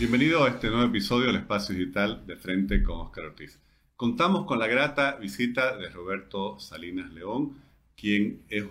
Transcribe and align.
Bienvenido 0.00 0.44
a 0.44 0.48
este 0.48 0.70
nuevo 0.70 0.86
episodio 0.86 1.26
del 1.26 1.36
Espacio 1.36 1.74
Digital 1.74 2.26
de 2.26 2.34
Frente 2.34 2.82
con 2.82 3.00
Oscar 3.00 3.26
Ortiz. 3.26 3.60
Contamos 3.96 4.46
con 4.46 4.58
la 4.58 4.66
grata 4.66 5.16
visita 5.16 5.76
de 5.76 5.90
Roberto 5.90 6.58
Salinas 6.58 7.12
León, 7.12 7.58
quien 7.98 8.40
es 8.48 8.64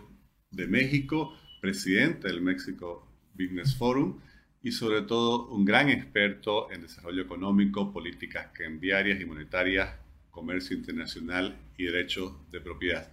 de 0.50 0.66
México, 0.66 1.38
presidente 1.62 2.30
del 2.30 2.42
México 2.42 3.08
Business 3.36 3.76
Forum 3.76 4.18
y 4.64 4.72
sobre 4.72 5.04
todo 5.04 5.46
un 5.50 5.66
gran 5.66 5.90
experto 5.90 6.72
en 6.72 6.82
desarrollo 6.82 7.22
económico, 7.22 7.94
políticas 7.94 8.48
cambiarias 8.52 9.22
y 9.22 9.26
monetarias, 9.26 10.00
comercio 10.32 10.76
internacional 10.76 11.56
y 11.78 11.84
derechos 11.84 12.34
de 12.50 12.60
propiedad. 12.60 13.08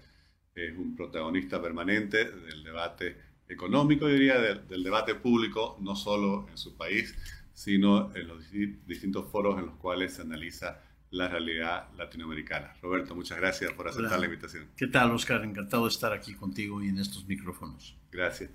Es 0.55 0.75
un 0.75 0.97
protagonista 0.97 1.61
permanente 1.61 2.25
del 2.25 2.65
debate 2.65 3.15
económico, 3.47 4.09
diría, 4.09 4.41
del, 4.41 4.67
del 4.67 4.83
debate 4.83 5.17
público, 5.17 5.77
no 5.83 5.95
solo 5.95 6.49
en 6.49 6.57
su 6.57 6.79
país, 6.79 7.15
sino 7.57 8.15
en 8.15 8.29
los 8.29 8.51
distintos 8.87 9.31
foros 9.31 9.59
en 9.59 9.65
los 9.65 9.77
cuales 9.77 10.13
se 10.13 10.21
analiza 10.21 10.79
la 11.11 11.27
realidad 11.27 11.89
latinoamericana. 11.97 12.75
Roberto, 12.83 13.15
muchas 13.15 13.39
gracias 13.39 13.73
por 13.73 13.89
aceptar 13.89 14.21
la 14.21 14.27
invitación. 14.27 14.69
¿Qué 14.77 14.87
tal, 14.89 15.11
Oscar? 15.13 15.43
Encantado 15.43 15.85
de 15.85 15.89
estar 15.89 16.13
aquí 16.13 16.35
contigo 16.35 16.83
y 16.83 16.89
en 16.89 16.99
estos 16.99 17.27
micrófonos. 17.27 17.97
Gracias. 18.13 18.51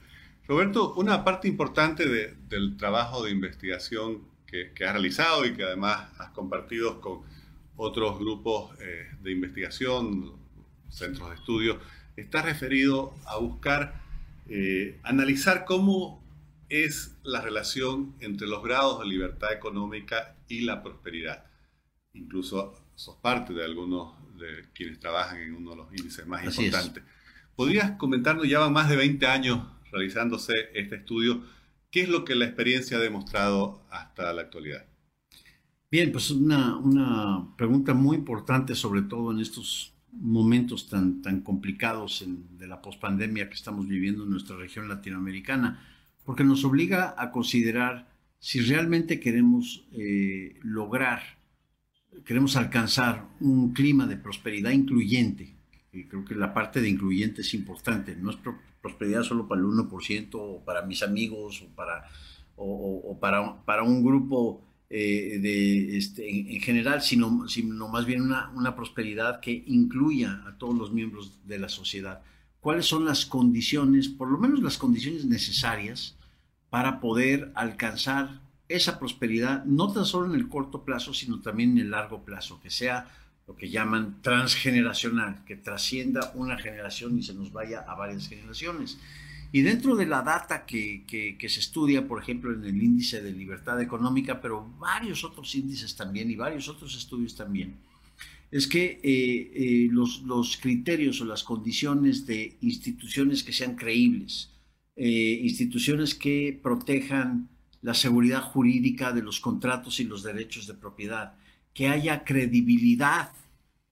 Roberto, 0.47 0.93
una 0.93 1.23
parte 1.23 1.47
importante 1.47 2.35
del 2.47 2.77
trabajo 2.77 3.23
de 3.23 3.31
investigación 3.31 4.21
que, 4.45 4.71
has 4.85 4.91
realizado 4.91 5.47
y 5.47 5.55
que 5.55 5.63
además 5.63 6.09
has 6.19 6.29
compartido 6.29 7.01
con 7.01 7.21
otros 7.77 8.19
grupos 8.19 8.79
eh, 8.81 9.07
de 9.23 9.31
investigación, 9.31 10.33
centros 10.89 11.29
de 11.29 11.35
estudio, 11.37 11.79
está 12.15 12.43
referido 12.43 13.15
a 13.25 13.37
buscar 13.37 13.99
eh, 14.47 14.99
analizar 15.01 15.65
cómo 15.65 16.20
es 16.71 17.17
la 17.23 17.41
relación 17.41 18.15
entre 18.21 18.47
los 18.47 18.63
grados 18.63 19.01
de 19.01 19.05
libertad 19.05 19.51
económica 19.51 20.37
y 20.47 20.61
la 20.61 20.81
prosperidad. 20.81 21.43
Incluso 22.13 22.73
sos 22.95 23.17
parte 23.17 23.53
de 23.53 23.65
algunos 23.65 24.13
de 24.39 24.69
quienes 24.73 24.97
trabajan 24.97 25.41
en 25.41 25.53
uno 25.53 25.71
de 25.71 25.75
los 25.75 25.91
índices 25.91 26.25
más 26.25 26.45
importantes. 26.45 27.03
¿Podrías 27.57 27.91
comentarnos, 27.97 28.47
ya 28.47 28.59
van 28.59 28.71
más 28.71 28.89
de 28.89 28.95
20 28.95 29.27
años 29.27 29.67
realizándose 29.91 30.69
este 30.73 30.95
estudio, 30.95 31.43
qué 31.89 32.03
es 32.03 32.09
lo 32.09 32.23
que 32.23 32.35
la 32.35 32.45
experiencia 32.45 32.95
ha 32.95 33.01
demostrado 33.01 33.85
hasta 33.91 34.31
la 34.31 34.43
actualidad? 34.43 34.85
Bien, 35.91 36.09
pues 36.13 36.31
una, 36.31 36.77
una 36.77 37.53
pregunta 37.57 37.93
muy 37.93 38.15
importante, 38.15 38.75
sobre 38.75 39.01
todo 39.01 39.33
en 39.33 39.41
estos 39.41 39.93
momentos 40.13 40.87
tan, 40.87 41.21
tan 41.21 41.41
complicados 41.41 42.23
de 42.25 42.67
la 42.67 42.81
pospandemia 42.81 43.49
que 43.49 43.55
estamos 43.55 43.89
viviendo 43.89 44.23
en 44.23 44.29
nuestra 44.29 44.55
región 44.55 44.87
latinoamericana 44.87 45.85
porque 46.25 46.43
nos 46.43 46.63
obliga 46.65 47.15
a 47.17 47.31
considerar 47.31 48.07
si 48.39 48.59
realmente 48.59 49.19
queremos 49.19 49.85
eh, 49.93 50.59
lograr, 50.63 51.21
queremos 52.25 52.55
alcanzar 52.55 53.27
un 53.39 53.71
clima 53.73 54.07
de 54.07 54.17
prosperidad 54.17 54.71
incluyente, 54.71 55.53
y 55.93 56.05
creo 56.05 56.25
que 56.25 56.35
la 56.35 56.53
parte 56.53 56.81
de 56.81 56.89
incluyente 56.89 57.41
es 57.41 57.53
importante, 57.53 58.15
no 58.15 58.31
es 58.31 58.37
prosperidad 58.81 59.23
solo 59.23 59.47
para 59.47 59.61
el 59.61 59.67
1% 59.67 60.29
o 60.33 60.63
para 60.65 60.81
mis 60.83 61.03
amigos 61.03 61.61
o 61.61 61.75
para, 61.75 62.09
o, 62.55 63.17
para, 63.19 63.63
para, 63.63 63.83
un 63.83 64.03
grupo 64.03 64.63
eh, 64.89 65.37
de, 65.39 65.97
este, 65.97 66.27
en, 66.29 66.61
general, 66.61 67.01
sino, 67.01 67.47
sino 67.47 67.89
más 67.89 68.05
bien 68.05 68.21
una, 68.21 68.49
una 68.55 68.75
prosperidad 68.75 69.39
que 69.39 69.63
incluya 69.67 70.43
a 70.47 70.57
todos 70.57 70.75
los 70.75 70.91
miembros 70.91 71.45
de 71.45 71.59
la 71.59 71.69
sociedad 71.69 72.23
cuáles 72.61 72.85
son 72.85 73.03
las 73.03 73.25
condiciones, 73.25 74.07
por 74.07 74.29
lo 74.29 74.37
menos 74.37 74.61
las 74.61 74.77
condiciones 74.77 75.25
necesarias 75.25 76.15
para 76.69 77.01
poder 77.01 77.51
alcanzar 77.55 78.39
esa 78.69 78.99
prosperidad, 78.99 79.65
no 79.65 79.91
tan 79.91 80.05
solo 80.05 80.33
en 80.33 80.39
el 80.39 80.47
corto 80.47 80.85
plazo, 80.85 81.13
sino 81.13 81.41
también 81.41 81.71
en 81.71 81.79
el 81.79 81.91
largo 81.91 82.23
plazo, 82.23 82.61
que 82.61 82.69
sea 82.69 83.09
lo 83.47 83.57
que 83.57 83.69
llaman 83.69 84.21
transgeneracional, 84.21 85.43
que 85.43 85.57
trascienda 85.57 86.31
una 86.35 86.57
generación 86.57 87.17
y 87.19 87.23
se 87.23 87.33
nos 87.33 87.51
vaya 87.51 87.81
a 87.81 87.95
varias 87.95 88.29
generaciones. 88.29 88.97
Y 89.51 89.63
dentro 89.63 89.97
de 89.97 90.05
la 90.05 90.21
data 90.21 90.65
que, 90.65 91.35
se 91.39 91.59
estudia, 91.59 92.07
por 92.07 92.21
ejemplo, 92.21 92.53
en 92.53 92.63
el 92.63 92.81
índice 92.81 93.21
de 93.21 93.33
libertad 93.33 93.81
económica, 93.81 94.39
pero 94.39 94.65
varios 94.79 95.25
otros 95.25 95.53
índices 95.55 95.95
también 95.95 96.31
y 96.31 96.35
varios 96.35 96.69
otros 96.69 96.95
estudios 96.95 97.35
también, 97.35 97.75
es 98.51 98.67
que 98.67 98.99
eh, 99.01 99.51
eh, 99.55 99.87
los, 99.89 100.23
los, 100.23 100.57
criterios 100.57 101.21
o 101.21 101.25
las 101.25 101.43
condiciones 101.43 102.25
de 102.25 102.57
instituciones 102.59 103.43
que 103.43 103.53
sean 103.53 103.75
creíbles, 103.75 104.51
eh, 104.97 105.39
instituciones 105.41 106.13
que 106.13 106.59
protejan 106.61 107.49
la 107.81 107.93
seguridad 107.93 108.41
jurídica 108.41 109.13
de 109.13 109.23
los 109.23 109.39
contratos 109.39 110.01
y 110.01 110.03
los 110.03 110.21
derechos 110.21 110.67
de 110.67 110.73
propiedad, 110.73 111.33
que 111.73 111.87
haya 111.87 112.25
credibilidad 112.25 113.31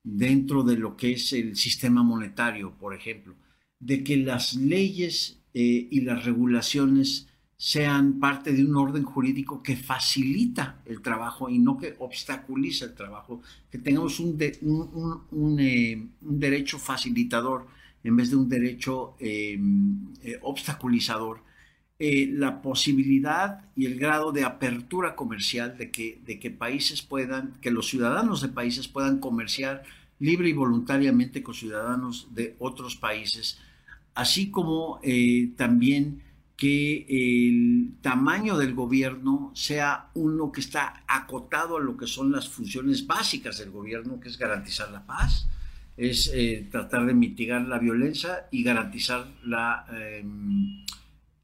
dentro 0.04 0.64
de 0.64 0.78
lo 0.78 0.98
que 0.98 1.14
es 1.14 1.32
el 1.32 1.56
sistema 1.56 2.04
monetario, 2.04 2.78
por 2.78 2.94
ejemplo, 2.94 3.36
de 3.80 4.04
que 4.04 4.18
las 4.18 4.56
leyes 4.56 5.38
y 5.54 6.02
las 6.02 6.26
regulaciones 6.26 7.29
sean 7.62 8.22
parte 8.22 8.54
de 8.54 8.64
un 8.64 8.74
orden 8.78 9.04
jurídico 9.04 9.62
que 9.62 9.76
facilita 9.76 10.82
el 10.86 11.02
trabajo 11.02 11.50
y 11.50 11.60
no 11.60 11.78
que 11.78 11.94
obstaculiza 12.00 12.86
el 12.86 12.94
trabajo, 12.94 13.42
que 13.70 13.78
tengamos 13.78 14.22
un, 14.22 14.38
eh, 14.40 14.58
un, 16.22 16.40
derecho 16.40 16.80
facilitador 16.80 17.68
en 18.02 18.16
vez 18.16 18.30
de 18.30 18.38
un 18.38 18.48
derecho 18.48 19.18
em, 19.20 20.14
eh, 20.24 20.40
obstaculizador, 20.42 21.44
eh, 22.00 22.30
la 22.32 22.62
posibilidad 22.62 23.66
y 23.76 23.88
el 23.88 24.00
grado 24.00 24.32
de 24.32 24.46
apertura 24.46 25.18
comercial 25.18 25.78
de 25.78 25.92
que, 25.92 26.22
de 26.26 26.40
que 26.40 26.52
países 26.52 27.02
puedan, 27.02 27.58
que 27.60 27.72
los 27.72 27.90
ciudadanos 27.90 28.42
de 28.42 28.48
países 28.48 28.88
puedan 28.88 29.20
comerciar 29.20 29.84
libre 30.20 30.48
y 30.48 30.54
voluntariamente 30.54 31.44
con 31.44 31.54
ciudadanos 31.54 32.30
de 32.34 32.56
otros 32.58 32.96
países, 32.96 33.60
así 34.16 34.50
como 34.50 35.02
también 35.58 36.29
que 36.60 37.06
el 37.08 37.94
tamaño 38.02 38.58
del 38.58 38.74
gobierno 38.74 39.54
sea 39.56 40.10
uno 40.14 40.52
que 40.52 40.60
está 40.60 41.06
acotado 41.08 41.78
a 41.78 41.80
lo 41.80 41.96
que 41.96 42.06
son 42.06 42.34
las 42.34 42.50
funciones 42.50 43.08
básicas 43.08 43.60
del 43.60 43.72
gobierno, 43.72 44.20
que 44.20 44.28
es 44.28 44.38
garantizar 44.38 44.92
la 44.92 45.06
paz, 45.06 45.48
es 45.96 46.30
eh, 46.34 46.68
tratar 46.70 47.06
de 47.06 47.14
mitigar 47.14 47.62
la 47.62 47.80
violencia 47.80 48.50
y 48.52 48.62
garantizar 48.64 49.26
la, 49.46 49.86
em, 49.90 50.84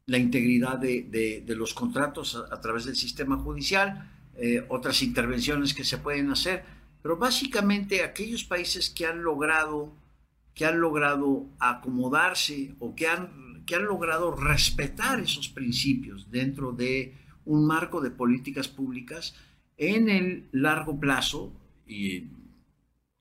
la 0.06 0.18
integridad 0.18 0.80
de, 0.80 1.46
los 1.48 1.74
contratos 1.74 2.36
a, 2.36 2.60
través 2.60 2.84
del 2.84 2.98
sistema 2.98 3.38
judicial, 3.38 4.12
eh, 4.36 4.66
otras 4.68 5.02
intervenciones 5.02 5.74
que 5.74 5.86
se 5.86 5.98
pueden 5.98 6.30
hacer, 6.30 6.66
pero 7.02 7.16
básicamente 7.16 8.04
aquellos 8.04 8.44
países 8.44 8.90
que 8.90 9.06
han 9.06 9.24
logrado 9.24 9.94
que 10.54 10.66
han 10.66 10.80
logrado 10.80 11.48
acomodarse 11.60 12.76
o 12.80 12.96
que 12.96 13.08
han 13.08 13.55
que 13.66 13.76
han 13.76 13.86
logrado 13.86 14.36
respetar 14.36 15.20
esos 15.20 15.50
principios 15.50 16.30
dentro 16.32 16.72
de 16.72 17.16
un 17.46 17.66
marco 17.66 18.02
de 18.02 18.12
políticas 18.12 18.68
públicas 18.68 19.36
en 19.78 20.10
el 20.10 20.48
largo 20.52 21.00
plazo 21.00 21.54
y 21.88 22.24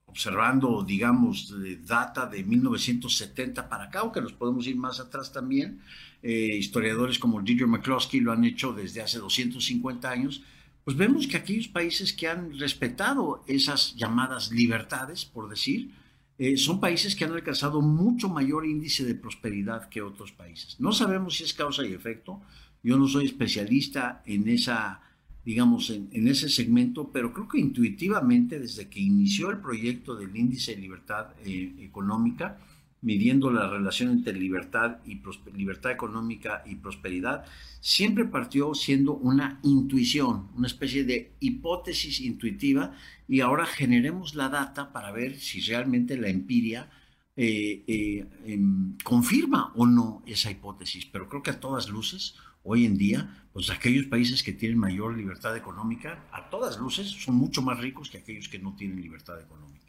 observando, 0.07 0.85
digamos, 0.85 1.61
de 1.61 1.77
data 1.79 2.27
de 2.27 2.45
1970 2.45 3.69
para 3.69 3.85
acá, 3.85 4.01
aunque 4.01 4.21
nos 4.21 4.33
podemos 4.33 4.67
ir 4.67 4.77
más 4.77 5.01
atrás 5.01 5.33
también, 5.33 5.81
eh, 6.23 6.57
historiadores 6.57 7.19
como 7.19 7.45
Giger 7.45 7.67
McCloskey 7.67 8.21
lo 8.21 8.33
han 8.33 8.45
hecho 8.45 8.73
desde 8.73 9.03
hace 9.03 9.19
250 9.19 10.09
años, 10.09 10.43
pues 10.85 10.97
vemos 10.97 11.27
que 11.27 11.37
aquellos 11.37 11.67
países 11.67 12.13
que 12.13 12.29
han 12.29 12.57
respetado 12.59 13.43
esas 13.49 13.97
llamadas 13.97 14.53
libertades, 14.53 15.25
por 15.25 15.49
decir, 15.49 15.91
eh, 16.37 16.57
son 16.57 16.81
países 16.81 17.15
que 17.15 17.25
han 17.25 17.33
alcanzado 17.33 17.81
mucho 17.81 18.29
mayor 18.29 18.67
índice 18.67 19.05
de 19.05 19.15
prosperidad 19.15 19.89
que 19.89 20.03
otros 20.03 20.33
países. 20.33 20.81
No 20.81 20.93
sabemos 20.93 21.37
si 21.37 21.45
es 21.45 21.55
causa 21.55 21.87
y 21.87 21.93
efecto. 21.93 22.41
Yo 22.83 22.99
no 22.99 23.07
soy 23.07 23.27
especialista 23.27 24.23
en 24.27 24.49
esa, 24.49 25.01
digamos, 25.45 25.91
en, 25.91 26.29
ese 26.29 26.49
segmento, 26.49 27.11
pero 27.13 27.33
creo 27.33 27.49
que 27.49 27.61
intuitivamente 27.61 28.59
desde 28.59 28.89
que 28.89 29.01
inició 29.01 29.51
el 29.51 29.59
proyecto 29.59 30.17
del 30.17 30.37
índice 30.37 30.75
de 30.75 30.81
libertad 30.81 31.29
eh, 31.45 31.73
económica, 31.79 32.59
midiendo 33.05 33.51
la 33.51 33.69
relación 33.69 34.11
entre 34.11 34.33
libertad 34.33 34.99
y 35.05 35.21
libertad 35.55 35.93
económica 35.93 36.63
y 36.65 36.77
prosperidad, 36.77 37.45
siempre 37.81 38.25
partió 38.25 38.75
siendo 38.75 39.13
una 39.13 39.61
intuición, 39.63 40.49
una 40.57 40.67
especie 40.67 41.05
de 41.05 41.35
hipótesis 41.39 42.21
intuitiva 42.21 42.93
y 43.29 43.41
ahora 43.41 43.67
generemos 43.67 44.35
la 44.35 44.49
data 44.49 44.91
para 44.91 45.13
ver 45.13 45.37
si 45.37 45.61
realmente 45.61 46.17
la 46.17 46.29
empiria 46.29 46.89
eh, 47.37 47.85
eh, 47.87 48.27
em, 48.47 48.97
confirma 49.05 49.73
o 49.75 49.87
no 49.87 50.23
esa 50.27 50.51
hipótesis. 50.51 51.05
Pero 51.05 51.29
creo 51.29 51.43
que 51.43 51.51
a 51.51 51.61
todas 51.61 51.91
luces, 51.91 52.37
hoy 52.63 52.87
en 52.87 52.97
día, 52.97 53.47
pues 53.53 53.69
aquellos 53.71 54.07
países 54.07 54.43
que 54.43 54.53
tienen 54.53 54.79
mayor 54.79 55.15
libertad 55.15 55.55
económica, 55.55 56.27
a 56.33 56.49
todas 56.49 56.79
luces, 56.79 57.09
son 57.11 57.35
mucho 57.35 57.61
más 57.61 57.79
ricos 57.79 58.09
que 58.09 58.19
aquellos 58.19 58.49
que 58.49 58.59
no 58.59 58.75
tienen 58.77 59.03
libertad 59.03 59.39
económica. 59.39 59.84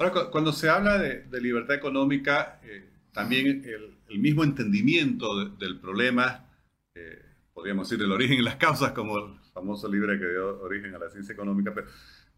Ahora, 0.00 0.30
cuando 0.30 0.50
se 0.54 0.70
habla 0.70 0.96
de, 0.96 1.40
libertad 1.42 1.76
económica, 1.76 2.58
eh, 2.64 2.88
también 3.12 3.62
el, 4.08 4.18
mismo 4.18 4.44
entendimiento 4.44 5.44
del 5.44 5.78
problema, 5.78 6.48
eh, 6.94 7.18
podríamos 7.52 7.88
decir, 7.88 8.02
el 8.02 8.10
origen 8.10 8.38
y 8.38 8.42
las 8.42 8.56
causas, 8.56 8.92
como 8.92 9.18
el 9.18 9.24
famoso 9.52 9.88
libro 9.88 10.18
que 10.18 10.26
dio 10.26 10.62
origen 10.62 10.94
a 10.94 10.98
la 10.98 11.10
ciencia 11.10 11.34
económica, 11.34 11.74
pero, 11.74 11.86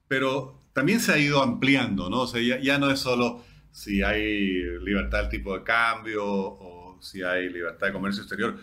pero 0.08 0.64
también 0.72 0.98
se 0.98 1.12
ha 1.12 1.18
ido 1.18 1.40
ampliando, 1.40 2.10
¿no? 2.10 2.22
O 2.22 2.26
sea, 2.26 2.42
ya, 2.42 2.58
ya, 2.58 2.78
no 2.78 2.90
es 2.90 2.98
solo 2.98 3.44
si 3.70 4.02
hay 4.02 4.80
libertad 4.80 5.20
del 5.20 5.28
tipo 5.28 5.56
de 5.56 5.62
cambio 5.62 6.24
o 6.26 6.98
si 7.00 7.22
hay 7.22 7.48
libertad 7.48 7.86
de 7.86 7.92
comercio 7.92 8.22
exterior, 8.22 8.58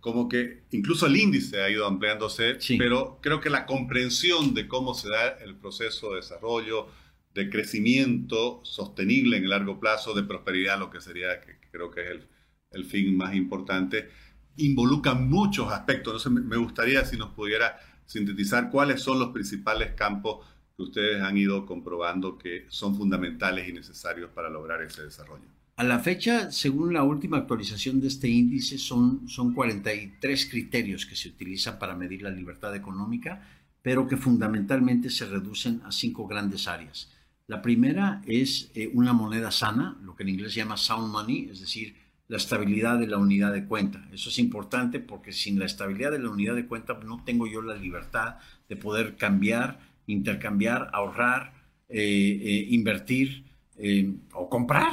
como 0.00 0.28
que 0.28 0.64
incluso 0.72 1.06
el 1.06 1.16
índice 1.16 1.62
ha 1.62 1.70
ido 1.70 1.86
ampliándose, 1.86 2.58
pero 2.76 3.20
creo 3.22 3.40
que 3.40 3.48
la 3.48 3.64
comprensión 3.64 4.52
de 4.52 4.68
cómo 4.68 4.92
se 4.92 5.08
da 5.08 5.28
el 5.42 5.56
proceso 5.56 6.10
de 6.10 6.16
desarrollo, 6.16 6.88
de 7.34 7.50
crecimiento 7.50 8.60
sostenible 8.64 9.36
en 9.36 9.44
el 9.44 9.50
largo 9.50 9.80
plazo, 9.80 10.14
de 10.14 10.22
prosperidad, 10.22 10.78
lo 10.78 10.90
que 10.90 11.00
sería, 11.00 11.40
creo 11.70 11.90
que 11.90 12.02
es 12.02 12.10
el, 12.10 12.28
el 12.70 12.84
fin 12.84 13.16
más 13.16 13.34
importante, 13.34 14.08
involucra 14.56 15.14
muchos 15.14 15.72
aspectos. 15.72 16.24
Entonces 16.24 16.44
me 16.48 16.56
gustaría 16.56 17.04
si 17.04 17.16
nos 17.16 17.32
pudiera 17.32 17.76
sintetizar 18.06 18.70
cuáles 18.70 19.02
son 19.02 19.18
los 19.18 19.30
principales 19.30 19.92
campos 19.92 20.46
que 20.76 20.82
ustedes 20.82 21.22
han 21.22 21.36
ido 21.36 21.66
comprobando 21.66 22.36
que 22.38 22.66
son 22.68 22.96
fundamentales 22.96 23.68
y 23.68 23.72
necesarios 23.72 24.30
para 24.30 24.50
lograr 24.50 24.82
ese 24.82 25.02
desarrollo. 25.02 25.46
A 25.76 25.82
la 25.82 25.98
fecha, 25.98 26.52
según 26.52 26.92
la 26.92 27.02
última 27.02 27.38
actualización 27.38 28.00
de 28.00 28.08
este 28.08 28.28
índice, 28.28 28.78
son, 28.78 29.28
son 29.28 29.54
43 29.54 30.46
criterios 30.48 31.04
que 31.04 31.16
se 31.16 31.28
utilizan 31.28 31.78
para 31.80 31.96
medir 31.96 32.22
la 32.22 32.30
libertad 32.30 32.74
económica, 32.76 33.42
pero 33.82 34.06
que 34.06 34.16
fundamentalmente 34.16 35.10
se 35.10 35.26
reducen 35.26 35.82
a 35.84 35.90
cinco 35.90 36.26
grandes 36.28 36.68
áreas. 36.68 37.10
La 37.46 37.60
primera 37.60 38.22
es 38.26 38.70
eh, 38.74 38.90
una 38.94 39.12
moneda 39.12 39.50
sana, 39.50 39.98
lo 40.02 40.16
que 40.16 40.22
en 40.22 40.30
inglés 40.30 40.52
se 40.52 40.60
llama 40.60 40.76
sound 40.76 41.12
money, 41.12 41.48
es 41.50 41.60
decir, 41.60 41.94
la 42.28 42.38
estabilidad 42.38 42.98
de 42.98 43.06
la 43.06 43.18
unidad 43.18 43.52
de 43.52 43.66
cuenta. 43.66 44.08
Eso 44.12 44.30
es 44.30 44.38
importante 44.38 44.98
porque 44.98 45.32
sin 45.32 45.58
la 45.58 45.66
estabilidad 45.66 46.12
de 46.12 46.20
la 46.20 46.30
unidad 46.30 46.54
de 46.54 46.66
cuenta 46.66 46.94
no 47.04 47.22
tengo 47.24 47.46
yo 47.46 47.60
la 47.60 47.76
libertad 47.76 48.36
de 48.68 48.76
poder 48.76 49.16
cambiar, 49.16 49.78
intercambiar, 50.06 50.90
ahorrar, 50.92 51.52
eh, 51.88 52.00
eh, 52.00 52.66
invertir 52.70 53.44
o 54.32 54.48
comprar 54.48 54.92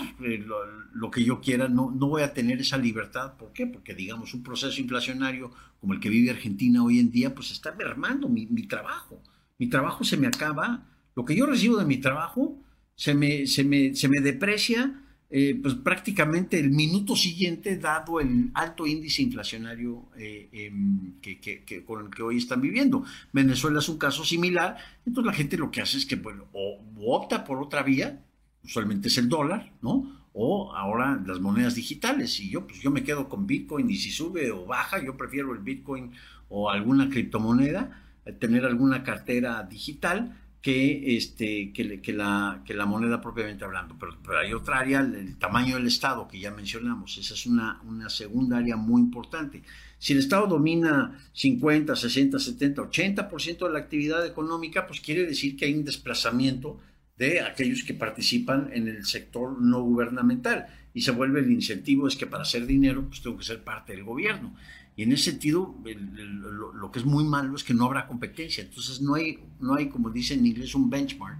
lo, 0.94 1.12
que 1.12 1.24
yo 1.24 1.40
quiera, 1.40 1.68
no, 1.68 1.92
no 1.92 2.08
voy 2.08 2.24
a 2.24 2.34
tener 2.34 2.60
esa 2.60 2.78
libertad. 2.78 3.38
¿Por 3.38 3.54
qué? 3.54 3.68
Porque, 3.68 3.94
digamos, 3.94 4.34
un 4.34 4.42
proceso 4.42 4.82
inflacionario 4.82 5.52
como 5.82 5.94
el 5.94 6.00
que 6.00 6.10
vive 6.10 6.30
Argentina 6.30 6.84
hoy 6.84 7.00
en 7.00 7.12
día, 7.12 7.34
pues 7.34 7.52
está 7.52 7.72
mermando 7.74 8.30
mi, 8.30 8.46
trabajo. 8.68 9.22
Mi 9.58 9.68
trabajo 9.68 10.04
se 10.04 10.16
me 10.16 10.28
acaba, 10.28 10.86
lo 11.16 11.26
que 11.26 11.36
yo 11.36 11.46
recibo 11.46 11.78
de 11.78 11.86
mi 11.86 11.98
trabajo 11.98 12.58
se 12.96 13.14
me, 13.14 13.48
se 13.48 13.64
me, 13.64 13.96
se 13.96 14.08
me 14.08 14.20
deprecia 14.20 15.02
eh, 15.34 15.58
pues 15.62 15.76
prácticamente 15.76 16.60
el 16.60 16.72
minuto 16.72 17.16
siguiente, 17.16 17.78
dado 17.78 18.20
el 18.20 18.52
alto 18.54 18.86
índice 18.86 19.22
inflacionario 19.22 20.10
em, 20.18 21.22
que, 21.22 21.40
que, 21.40 21.86
con 21.86 22.06
el 22.06 22.12
que 22.12 22.22
hoy 22.22 22.38
están 22.38 22.60
viviendo. 22.60 23.06
Venezuela 23.32 23.80
es 23.80 23.88
un 23.88 23.98
caso 23.98 24.26
similar, 24.26 24.76
entonces 25.06 25.26
la 25.26 25.34
gente 25.34 25.56
lo 25.56 25.72
que 25.72 25.80
hace 25.80 25.98
es 25.98 26.06
que 26.06 26.18
bueno, 26.18 26.48
o 26.52 26.82
opta 27.00 27.46
por 27.46 27.62
otra 27.62 27.82
vía, 27.82 28.22
usualmente 28.62 29.08
es 29.08 29.18
el 29.20 29.30
dólar, 29.30 29.72
¿no? 29.82 30.28
O 30.34 30.76
ahora 30.76 31.22
las 31.26 31.40
monedas 31.40 31.76
digitales. 31.76 32.38
Y 32.42 32.50
yo, 32.50 32.68
pues 32.68 32.82
yo 32.82 32.92
me 32.92 33.04
quedo 33.04 33.30
con 33.30 33.48
Bitcoin 33.48 33.90
y 33.90 33.96
si 33.96 34.12
sube 34.12 34.52
o 34.52 34.66
baja, 34.66 35.02
yo 35.02 35.16
prefiero 35.16 35.54
el 35.54 35.60
Bitcoin 35.60 36.12
o 36.50 36.70
alguna 36.70 37.10
criptomoneda, 37.10 38.04
eh, 38.26 38.34
tener 38.34 38.66
alguna 38.66 39.04
cartera 39.04 39.64
digital 39.64 40.38
que, 40.62 41.18
este, 41.18 41.74
que, 41.74 42.02
que, 42.02 42.14
la, 42.14 42.62
que 42.66 42.74
la 42.74 42.86
moneda 42.86 43.20
propiamente 43.20 43.66
hablando. 43.66 43.98
Pero, 43.98 44.38
hay 44.38 44.54
otra 44.54 44.80
área, 44.80 45.00
el 45.00 45.38
tamaño 45.38 45.76
del 45.76 45.88
Estado 45.88 46.28
que 46.28 46.40
ya 46.40 46.52
mencionamos. 46.52 47.18
Esa 47.18 47.34
es 47.34 47.46
una, 47.46 47.82
una 47.84 48.10
segunda 48.10 48.58
área 48.58 48.76
muy 48.76 49.02
importante. 49.02 49.64
Si 49.98 50.14
el 50.14 50.20
Estado 50.20 50.48
domina 50.48 51.20
50, 51.34 51.96
60, 51.96 52.40
70, 52.40 52.82
80% 52.84 53.68
de 53.68 53.74
la 53.74 53.80
actividad 53.80 54.26
económica, 54.26 54.86
pues 54.86 55.02
quiere 55.02 55.26
decir 55.26 55.56
que 55.56 55.66
hay 55.66 55.74
un 55.74 55.86
desplazamiento 55.86 56.80
de 57.18 57.42
aquellos 57.42 57.84
que 57.84 57.94
participan 57.94 58.70
en 58.74 58.88
el 58.88 59.06
sector 59.06 59.60
no 59.60 59.82
gubernamental. 59.82 60.68
Y 60.94 61.02
se 61.02 61.12
vuelve 61.12 61.40
el 61.40 61.52
incentivo, 61.52 62.08
es 62.08 62.16
que 62.16 62.28
para 62.28 62.44
hacer 62.44 62.66
dinero, 62.66 63.06
pues 63.08 63.22
tengo 63.22 63.38
que 63.38 63.46
ser 63.46 63.64
parte 63.64 63.94
del 63.94 64.04
gobierno. 64.04 64.56
Y 64.96 65.04
en 65.04 65.12
ese 65.14 65.32
sentido, 65.32 65.76
lo, 66.74 66.92
que 66.92 67.00
es 67.00 67.06
muy 67.06 67.24
malo 67.24 67.56
es 67.56 67.64
que 67.64 67.74
no 67.74 67.86
habrá 67.86 68.08
competencia. 68.08 68.64
Entonces 68.64 69.02
no 69.02 69.16
hay, 69.16 69.40
no 69.60 69.76
hay, 69.76 69.90
como 69.90 70.10
dicen 70.10 70.40
en 70.40 70.48
inglés, 70.48 70.76
un 70.76 70.90
benchmark. 70.90 71.38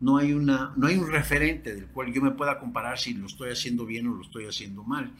No 0.00 0.16
hay, 0.18 0.32
una, 0.32 0.72
no 0.76 0.86
hay 0.86 0.96
un 0.96 1.10
referente 1.10 1.74
del 1.74 1.86
cual 1.86 2.12
yo 2.12 2.20
me 2.20 2.32
pueda 2.32 2.58
comparar 2.58 2.98
si 2.98 3.14
lo 3.14 3.26
estoy 3.26 3.50
haciendo 3.50 3.86
bien 3.86 4.06
o 4.06 4.14
lo 4.14 4.22
estoy 4.22 4.46
haciendo 4.46 4.82
mal. 4.82 5.12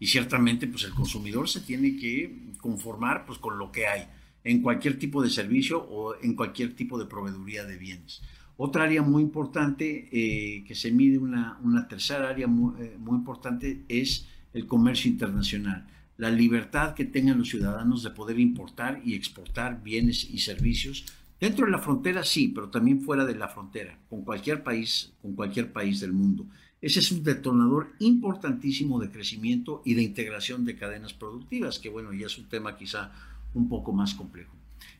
Y 0.00 0.06
ciertamente, 0.06 0.66
pues 0.66 0.84
el 0.84 0.92
consumidor 0.92 1.48
se 1.48 1.60
tiene 1.60 1.96
que 1.96 2.52
conformar 2.60 3.24
pues, 3.26 3.38
con 3.38 3.58
lo 3.58 3.70
que 3.70 3.86
hay 3.86 4.06
en 4.44 4.62
cualquier 4.62 4.98
tipo 4.98 5.22
de 5.22 5.30
servicio 5.30 5.80
o 5.80 6.16
en 6.20 6.34
cualquier 6.34 6.74
tipo 6.74 6.98
de 6.98 7.06
proveeduría 7.06 7.64
de 7.64 7.76
bienes. 7.76 8.22
Otra 8.56 8.84
área 8.84 9.02
muy 9.02 9.22
importante 9.22 10.08
eh, 10.12 10.64
que 10.64 10.74
se 10.74 10.90
mide, 10.90 11.18
una, 11.18 11.58
una 11.62 11.88
tercera 11.88 12.28
área 12.28 12.46
muy, 12.46 12.80
eh, 12.80 12.96
muy, 12.98 13.16
importante 13.16 13.82
es 13.88 14.26
el 14.52 14.66
comercio 14.66 15.10
internacional. 15.10 15.86
La 16.16 16.30
libertad 16.30 16.94
que 16.94 17.04
tengan 17.04 17.38
los 17.38 17.48
ciudadanos 17.48 18.02
de 18.02 18.10
poder 18.10 18.38
importar 18.38 19.00
y 19.04 19.14
exportar 19.14 19.82
bienes 19.82 20.28
y 20.30 20.38
servicios 20.38 21.06
dentro 21.40 21.66
de 21.66 21.72
la 21.72 21.78
frontera 21.78 22.22
sí, 22.22 22.48
pero 22.48 22.68
también 22.68 23.00
fuera 23.00 23.24
de 23.24 23.34
la 23.34 23.48
frontera, 23.48 23.98
con 24.08 24.22
cualquier 24.22 24.62
país, 24.62 25.12
con 25.20 25.34
cualquier 25.34 25.72
país 25.72 26.00
del 26.00 26.12
mundo. 26.12 26.46
Ese 26.80 26.98
es 26.98 27.12
un 27.12 27.22
detonador 27.22 27.92
importantísimo 28.00 29.00
de 29.00 29.10
crecimiento 29.10 29.82
y 29.84 29.94
de 29.94 30.02
integración 30.02 30.64
de 30.64 30.76
cadenas 30.76 31.12
productivas, 31.12 31.78
que 31.78 31.88
bueno, 31.88 32.12
ya 32.12 32.26
es 32.26 32.38
un 32.38 32.48
tema 32.48 32.76
quizá 32.76 33.12
un 33.54 33.68
poco 33.68 33.92
más 33.92 34.14
complejo. 34.14 34.52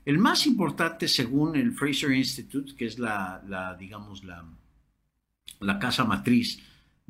El 0.05 0.19
más 0.19 0.47
importante, 0.47 1.09
según 1.09 1.57
el 1.57 1.73
Fraser 1.73 2.13
Institute, 2.13 2.75
que 2.77 2.87
es 2.87 2.99
la, 2.99 3.77
digamos, 3.79 4.25
la, 4.25 4.45
la, 5.61 5.79
casa 5.79 6.05
matriz 6.05 6.61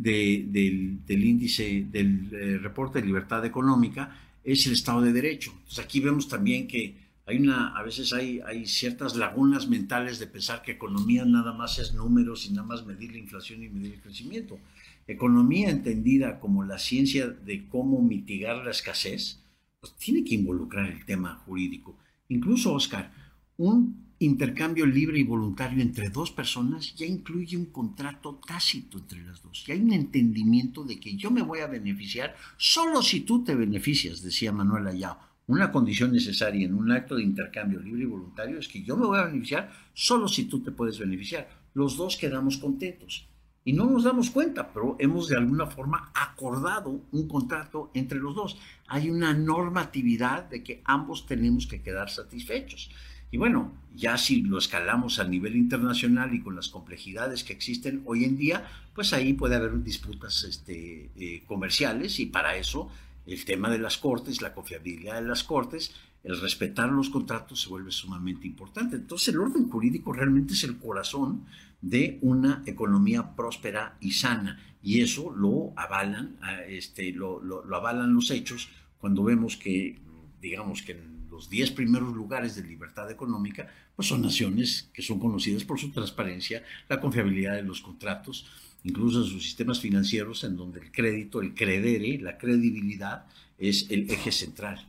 del, 0.02 1.00
índice 1.08 1.86
del 1.90 2.28
eh, 2.32 2.58
reporte 2.58 3.00
de 3.00 3.06
libertad 3.06 3.44
económica, 3.44 4.16
es 4.44 4.66
el 4.66 4.72
Estado 4.72 5.02
de 5.02 5.12
Derecho. 5.12 5.52
Entonces 5.52 5.84
aquí 5.84 6.00
vemos 6.00 6.28
también 6.28 6.66
que 6.66 6.96
hay 7.24 7.38
una, 7.38 7.68
a 7.76 7.82
veces 7.82 8.12
hay, 8.12 8.40
hay 8.44 8.66
ciertas 8.66 9.14
lagunas 9.14 9.68
mentales 9.68 10.18
de 10.18 10.26
pensar 10.26 10.62
que 10.62 10.72
economía 10.72 11.24
nada 11.24 11.52
más 11.52 11.78
es 11.78 11.94
números 11.94 12.46
y 12.46 12.52
nada 12.52 12.66
más 12.66 12.84
medir 12.84 13.12
la 13.12 13.18
inflación 13.18 13.62
y 13.62 13.68
medir 13.68 13.94
el 13.94 14.00
crecimiento. 14.00 14.58
Economía 15.06 15.70
entendida 15.70 16.40
como 16.40 16.64
la 16.64 16.78
ciencia 16.78 17.28
de 17.28 17.68
cómo 17.68 18.02
mitigar 18.02 18.64
la 18.64 18.72
escasez, 18.72 19.40
pues 19.80 19.94
tiene 19.94 20.24
que 20.24 20.34
involucrar 20.34 20.90
el 20.90 21.04
tema 21.04 21.36
jurídico. 21.46 21.96
Incluso, 22.28 22.72
Oscar, 22.72 23.12
un 23.56 24.11
intercambio 24.24 24.86
libre 24.86 25.18
y 25.18 25.24
voluntario 25.24 25.82
entre 25.82 26.10
dos 26.10 26.30
personas 26.30 26.94
ya 26.94 27.06
incluye 27.06 27.56
un 27.56 27.66
contrato 27.66 28.40
tácito 28.46 28.98
entre 28.98 29.22
las 29.22 29.42
dos. 29.42 29.64
Ya 29.66 29.74
hay 29.74 29.80
un 29.80 29.92
entendimiento 29.92 30.84
de 30.84 30.98
que 31.00 31.16
yo 31.16 31.30
me 31.30 31.42
voy 31.42 31.60
a 31.60 31.66
beneficiar 31.66 32.36
solo 32.56 33.02
si 33.02 33.20
tú 33.20 33.42
te 33.44 33.54
beneficias, 33.54 34.22
decía 34.22 34.52
Manuel 34.52 34.86
Ayao. 34.86 35.18
Una 35.48 35.72
condición 35.72 36.12
necesaria 36.12 36.64
en 36.64 36.74
un 36.74 36.92
acto 36.92 37.16
de 37.16 37.24
intercambio 37.24 37.80
libre 37.80 38.02
y 38.02 38.06
voluntario 38.06 38.58
es 38.58 38.68
que 38.68 38.82
yo 38.82 38.96
me 38.96 39.06
voy 39.06 39.18
a 39.18 39.24
beneficiar 39.24 39.72
solo 39.92 40.28
si 40.28 40.44
tú 40.44 40.62
te 40.62 40.70
puedes 40.70 40.98
beneficiar. 40.98 41.48
Los 41.74 41.96
dos 41.96 42.16
quedamos 42.16 42.58
contentos. 42.58 43.28
Y 43.64 43.72
no 43.72 43.86
nos 43.86 44.04
damos 44.04 44.30
cuenta, 44.30 44.72
pero 44.72 44.96
hemos 44.98 45.28
de 45.28 45.36
alguna 45.36 45.66
forma 45.66 46.10
acordado 46.14 47.02
un 47.12 47.28
contrato 47.28 47.90
entre 47.94 48.18
los 48.18 48.34
dos. 48.34 48.58
Hay 48.88 49.08
una 49.08 49.34
normatividad 49.34 50.48
de 50.48 50.64
que 50.64 50.82
ambos 50.84 51.26
tenemos 51.26 51.66
que 51.66 51.80
quedar 51.80 52.10
satisfechos. 52.10 52.90
Y 53.32 53.38
bueno, 53.38 53.72
ya 53.94 54.18
si 54.18 54.42
lo 54.42 54.58
escalamos 54.58 55.18
a 55.18 55.24
nivel 55.24 55.56
internacional 55.56 56.34
y 56.34 56.42
con 56.42 56.54
las 56.54 56.68
complejidades 56.68 57.44
que 57.44 57.54
existen 57.54 58.02
hoy 58.04 58.24
en 58.24 58.36
día, 58.36 58.68
pues 58.94 59.14
ahí 59.14 59.32
puede 59.32 59.56
haber 59.56 59.82
disputas 59.82 60.44
este, 60.44 61.10
eh, 61.16 61.42
comerciales 61.46 62.20
y 62.20 62.26
para 62.26 62.56
eso 62.56 62.90
el 63.26 63.44
tema 63.46 63.70
de 63.70 63.78
las 63.78 63.96
cortes, 63.96 64.42
la 64.42 64.52
confiabilidad 64.52 65.22
de 65.22 65.26
las 65.26 65.44
cortes, 65.44 65.94
el 66.24 66.40
respetar 66.42 66.90
los 66.90 67.08
contratos 67.08 67.62
se 67.62 67.70
vuelve 67.70 67.90
sumamente 67.90 68.46
importante. 68.46 68.96
Entonces 68.96 69.28
el 69.28 69.40
orden 69.40 69.66
jurídico 69.70 70.12
realmente 70.12 70.52
es 70.52 70.62
el 70.64 70.76
corazón 70.76 71.46
de 71.80 72.18
una 72.20 72.62
economía 72.66 73.34
próspera 73.34 73.96
y 74.00 74.12
sana. 74.12 74.60
Y 74.82 75.00
eso 75.00 75.34
lo 75.34 75.72
avalan, 75.76 76.36
este, 76.68 77.12
lo, 77.12 77.42
lo, 77.42 77.74
avalan 77.74 78.14
los 78.14 78.30
hechos 78.30 78.68
cuando 78.98 79.24
vemos 79.24 79.56
que, 79.56 79.98
digamos 80.40 80.82
que 80.82 80.92
en 80.92 81.11
los 81.32 81.48
10 81.48 81.70
primeros 81.72 82.12
lugares 82.12 82.54
de 82.54 82.62
libertad 82.62 83.10
económica, 83.10 83.66
pues 83.96 84.06
son 84.06 84.20
naciones 84.20 84.90
que 84.92 85.02
son 85.02 85.18
conocidas 85.18 85.64
por 85.64 85.80
su 85.80 85.90
transparencia, 85.90 86.62
la 86.88 87.00
confiabilidad 87.00 87.54
de 87.54 87.62
los 87.62 87.80
contratos, 87.80 88.46
incluso 88.84 89.22
en 89.22 89.26
sus 89.26 89.42
sistemas 89.42 89.80
financieros, 89.80 90.44
en 90.44 90.56
donde 90.56 90.80
el 90.80 90.92
crédito, 90.92 91.40
el 91.40 91.54
credere, 91.54 92.18
la 92.18 92.36
credibilidad 92.36 93.24
es 93.58 93.90
el 93.90 94.10
eje 94.10 94.30
central. 94.30 94.86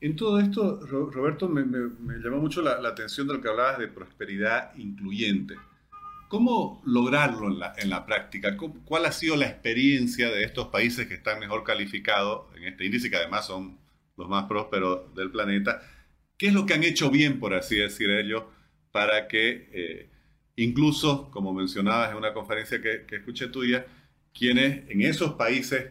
En 0.00 0.14
todo 0.14 0.38
esto, 0.38 0.78
Roberto, 0.86 1.48
me, 1.48 1.64
llamó 2.22 2.38
mucho 2.38 2.62
la, 2.62 2.74
atención 2.88 3.26
de 3.26 3.34
lo 3.34 3.40
que 3.40 3.48
hablabas 3.48 3.80
de 3.80 3.88
prosperidad 3.88 4.76
incluyente. 4.76 5.56
¿Cómo 6.28 6.80
lograrlo 6.84 7.48
en 7.48 7.58
la, 7.58 7.72
en 7.78 7.90
la 7.90 8.06
práctica? 8.06 8.56
¿Cuál 8.56 9.06
ha 9.06 9.12
sido 9.12 9.34
la 9.34 9.46
experiencia 9.46 10.30
de 10.30 10.44
estos 10.44 10.68
países 10.68 11.08
que 11.08 11.14
están 11.14 11.40
mejor 11.40 11.64
calificados 11.64 12.54
en 12.54 12.64
este 12.64 12.84
índice, 12.84 13.10
que 13.10 13.16
además 13.16 13.46
son 13.46 13.76
los 14.18 14.28
más 14.28 14.44
prósperos 14.44 15.14
del 15.14 15.30
planeta. 15.30 15.80
¿Qué 16.36 16.48
es 16.48 16.52
lo 16.52 16.66
que 16.66 16.74
han 16.74 16.84
hecho 16.84 17.10
bien, 17.10 17.40
por 17.40 17.54
así 17.54 17.76
decir 17.76 18.10
ellos, 18.10 18.42
para 18.92 19.28
que 19.28 19.70
eh, 19.72 20.10
incluso, 20.56 21.30
como 21.30 21.54
mencionabas 21.54 22.10
en 22.10 22.16
una 22.16 22.34
conferencia 22.34 22.82
que, 22.82 23.06
que 23.06 23.16
escuché 23.16 23.46
tuya, 23.46 23.86
quienes 24.32 24.88
en 24.90 25.02
esos 25.02 25.34
países 25.34 25.86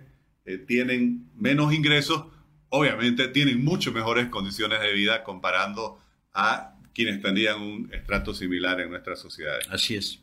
eh, 0.45 0.57
tienen 0.57 1.29
menos 1.35 1.73
ingresos, 1.73 2.25
obviamente 2.69 3.27
tienen 3.29 3.63
mucho 3.63 3.91
mejores 3.91 4.27
condiciones 4.27 4.81
de 4.81 4.93
vida 4.93 5.23
comparando 5.23 5.99
a 6.33 6.77
quienes 6.93 7.21
tendrían 7.21 7.61
un 7.61 7.93
estrato 7.93 8.33
similar 8.33 8.79
en 8.81 8.89
nuestras 8.89 9.19
sociedades. 9.19 9.67
Así 9.69 9.95
es. 9.95 10.19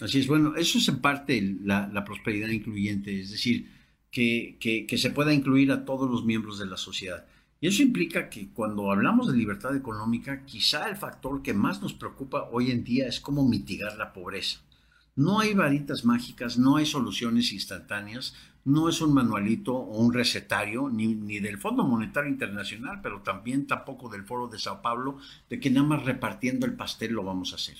Así 0.00 0.20
es. 0.20 0.26
Bueno, 0.26 0.56
eso 0.56 0.78
es 0.78 0.88
en 0.88 1.00
parte 1.00 1.56
la, 1.62 2.04
prosperidad 2.04 2.48
incluyente, 2.48 3.20
es 3.20 3.30
decir, 3.30 3.70
que, 4.10 4.56
que, 4.60 4.86
que, 4.86 4.98
se 4.98 5.10
pueda 5.10 5.32
incluir 5.32 5.70
a 5.70 5.84
todos 5.84 6.10
los 6.10 6.24
miembros 6.24 6.58
de 6.58 6.66
la 6.66 6.76
sociedad. 6.76 7.26
Y 7.60 7.68
eso 7.68 7.82
implica 7.82 8.28
que 8.28 8.48
cuando 8.50 8.90
hablamos 8.90 9.30
de 9.30 9.38
libertad 9.38 9.74
económica, 9.74 10.44
quizá 10.44 10.88
el 10.88 10.96
factor 10.96 11.42
que 11.42 11.54
más 11.54 11.80
nos 11.80 11.94
preocupa 11.94 12.48
hoy 12.52 12.70
en 12.70 12.84
día 12.84 13.06
es 13.06 13.18
cómo 13.18 13.48
mitigar 13.48 13.96
la 13.96 14.12
pobreza. 14.12 14.60
No 15.14 15.40
hay 15.40 15.54
varitas 15.54 16.04
mágicas, 16.04 16.58
no 16.58 16.76
hay 16.76 16.84
soluciones 16.84 17.52
instantáneas, 17.52 18.34
no 18.66 18.88
es 18.88 19.00
un 19.00 19.14
manualito 19.14 19.74
o 19.74 19.98
un 19.98 20.12
recetario, 20.12 20.90
ni, 20.90 21.14
ni, 21.14 21.38
del 21.38 21.56
Fondo 21.56 21.84
Monetario 21.84 22.28
Internacional, 22.28 23.00
pero 23.00 23.22
también 23.22 23.66
tampoco 23.66 24.10
del 24.10 24.24
Foro 24.24 24.48
de 24.48 24.58
Sao 24.58 24.82
Paulo, 24.82 25.18
de 25.48 25.58
que 25.58 25.70
nada 25.70 25.86
más 25.86 26.04
repartiendo 26.04 26.66
el 26.66 26.74
pastel 26.74 27.12
lo 27.12 27.24
vamos 27.24 27.52
a 27.52 27.56
hacer. 27.56 27.76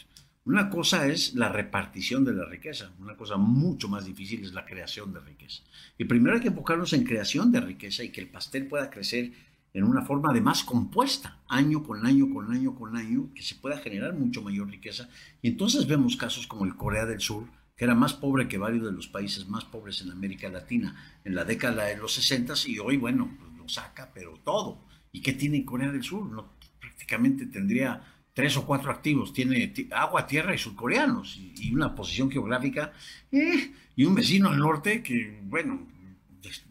Una 0.46 0.70
cosa 0.70 1.08
es 1.08 1.34
la 1.34 1.48
repartición 1.48 2.24
de 2.24 2.32
la 2.32 2.46
riqueza, 2.46 2.92
una 3.00 3.16
cosa 3.16 3.36
mucho 3.36 3.88
más 3.88 4.06
difícil 4.06 4.44
es 4.44 4.54
la 4.54 4.64
creación 4.64 5.12
de 5.12 5.18
riqueza. 5.18 5.64
Y 5.98 6.04
primero 6.04 6.36
hay 6.36 6.40
que 6.40 6.48
enfocarnos 6.48 6.92
en 6.92 7.02
creación 7.02 7.50
de 7.50 7.60
riqueza 7.60 8.04
y 8.04 8.10
que 8.10 8.20
el 8.20 8.28
pastel 8.28 8.68
pueda 8.68 8.88
crecer 8.88 9.32
en 9.76 9.84
una 9.84 10.00
forma 10.00 10.30
además 10.30 10.64
compuesta, 10.64 11.38
año 11.48 11.82
con 11.82 12.06
año, 12.06 12.32
con 12.32 12.50
año, 12.50 12.74
con 12.74 12.96
año, 12.96 13.28
que 13.34 13.42
se 13.42 13.56
pueda 13.56 13.76
generar 13.76 14.14
mucho 14.14 14.40
mayor 14.40 14.70
riqueza. 14.70 15.10
Y 15.42 15.48
entonces 15.48 15.86
vemos 15.86 16.16
casos 16.16 16.46
como 16.46 16.64
el 16.64 16.76
Corea 16.76 17.04
del 17.04 17.20
Sur, 17.20 17.44
que 17.76 17.84
era 17.84 17.94
más 17.94 18.14
pobre 18.14 18.48
que 18.48 18.56
varios 18.56 18.86
de 18.86 18.92
los 18.92 19.06
países 19.06 19.46
más 19.50 19.66
pobres 19.66 20.00
en 20.00 20.10
América 20.10 20.48
Latina 20.48 21.20
en 21.24 21.34
la 21.34 21.44
década 21.44 21.84
de 21.84 21.98
los 21.98 22.14
60 22.14 22.54
y 22.68 22.78
hoy, 22.78 22.96
bueno, 22.96 23.36
pues 23.38 23.52
lo 23.52 23.68
saca, 23.68 24.10
pero 24.14 24.40
todo. 24.42 24.80
¿Y 25.12 25.20
qué 25.20 25.34
tiene 25.34 25.62
Corea 25.62 25.92
del 25.92 26.02
Sur? 26.02 26.24
No, 26.24 26.54
prácticamente 26.80 27.44
tendría 27.44 28.02
tres 28.32 28.56
o 28.56 28.64
cuatro 28.64 28.90
activos. 28.90 29.34
Tiene 29.34 29.74
agua, 29.90 30.26
tierra 30.26 30.54
y 30.54 30.58
surcoreanos 30.58 31.36
y, 31.36 31.70
una 31.74 31.94
posición 31.94 32.30
geográfica 32.30 32.94
eh, 33.30 33.74
y 33.94 34.06
un 34.06 34.14
vecino 34.14 34.48
al 34.48 34.58
norte 34.58 35.02
que, 35.02 35.42
bueno, 35.44 35.86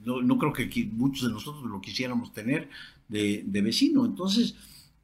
no, 0.04 0.22
no, 0.22 0.38
creo 0.38 0.54
que 0.54 0.86
muchos 0.86 1.28
de 1.28 1.34
nosotros 1.34 1.64
lo 1.66 1.82
quisiéramos 1.82 2.34
tener 2.34 2.70
de, 3.08 3.62
vecino. 3.62 4.06
Entonces, 4.06 4.56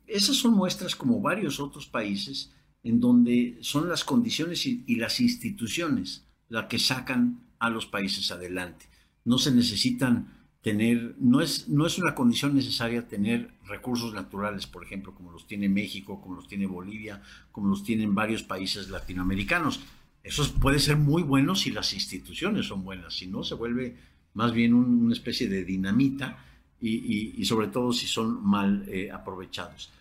esas 0.07 0.35
son 0.35 0.53
muestras 0.53 0.95
como 0.95 1.21
varios 1.21 1.59
otros 1.59 1.87
países 1.87 2.51
en 2.83 2.99
donde 2.99 3.57
son 3.61 3.87
las 3.89 4.03
condiciones 4.03 4.65
y, 4.65 4.95
las 4.95 5.19
instituciones 5.19 6.25
las 6.49 6.65
que 6.65 6.79
sacan 6.79 7.43
a 7.59 7.69
los 7.69 7.85
países 7.85 8.31
adelante. 8.31 8.87
No 9.23 9.37
se 9.37 9.51
necesitan 9.51 10.33
tener, 10.61 11.15
no 11.19 11.41
es, 11.41 11.69
no 11.69 11.85
es 11.85 11.97
una 11.97 12.13
condición 12.13 12.55
necesaria 12.55 13.07
tener 13.07 13.53
recursos 13.65 14.13
naturales, 14.13 14.67
por 14.67 14.83
ejemplo, 14.83 15.13
como 15.15 15.31
los 15.31 15.47
tiene 15.47 15.69
México, 15.69 16.19
como 16.21 16.35
los 16.35 16.47
tiene 16.47 16.65
Bolivia, 16.65 17.21
como 17.51 17.69
los 17.69 17.83
tienen 17.83 18.13
varios 18.15 18.43
países 18.43 18.89
latinoamericanos. 18.89 19.79
Eso 20.23 20.51
puede 20.59 20.79
ser 20.79 20.97
muy 20.97 21.23
bueno 21.23 21.55
si 21.55 21.71
las 21.71 21.93
instituciones 21.93 22.67
son 22.67 22.83
buenas, 22.83 23.15
si 23.15 23.27
no 23.27 23.43
se 23.43 23.55
vuelve 23.55 23.95
más 24.33 24.53
bien 24.53 24.73
un, 24.73 25.03
una 25.03 25.13
especie 25.13 25.47
de 25.47 25.63
dinamita 25.63 26.37
y, 26.81 26.89
y, 26.89 27.35
y, 27.37 27.45
sobre 27.45 27.67
todo 27.67 27.93
si 27.93 28.07
son 28.07 28.43
mal 28.43 28.85
eh, 28.87 29.11
aprovechados. 29.11 29.91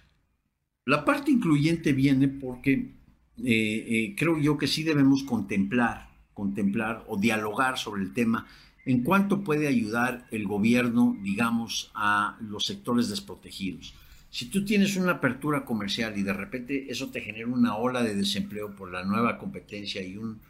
La 0.87 1.05
parte 1.05 1.31
incluyente 1.31 1.93
viene 1.93 2.27
porque 2.29 2.73
eh, 2.73 3.87
eh, 3.89 4.15
creo 4.17 4.39
yo 4.39 4.59
que 4.59 4.67
sí 4.67 4.83
debemos 4.83 5.23
contemplar, 5.23 6.09
contemplar 6.35 7.05
o 7.09 7.19
dialogar 7.19 7.79
sobre 7.79 8.03
el 8.03 8.13
tema 8.13 8.47
en 8.85 9.03
cuánto 9.03 9.43
puede 9.43 9.69
ayudar 9.69 10.27
el 10.31 10.47
gobierno, 10.47 11.17
digamos, 11.23 11.91
a 11.95 12.39
los 12.41 12.65
sectores 12.65 13.09
desprotegidos. 13.09 13.95
Si 14.31 14.47
tú 14.47 14.65
tienes 14.65 14.97
una 14.97 15.13
apertura 15.13 15.65
comercial 15.65 16.17
y 16.17 16.23
de 16.23 16.33
repente 16.33 16.91
eso 16.91 17.11
te 17.11 17.21
genera 17.21 17.47
una 17.47 17.77
ola 17.77 18.03
de 18.03 18.15
desempleo 18.15 18.75
por 18.75 18.91
la 18.91 19.05
nueva 19.05 19.39
competencia 19.39 20.03
y, 20.03 20.17
un, 20.17 20.41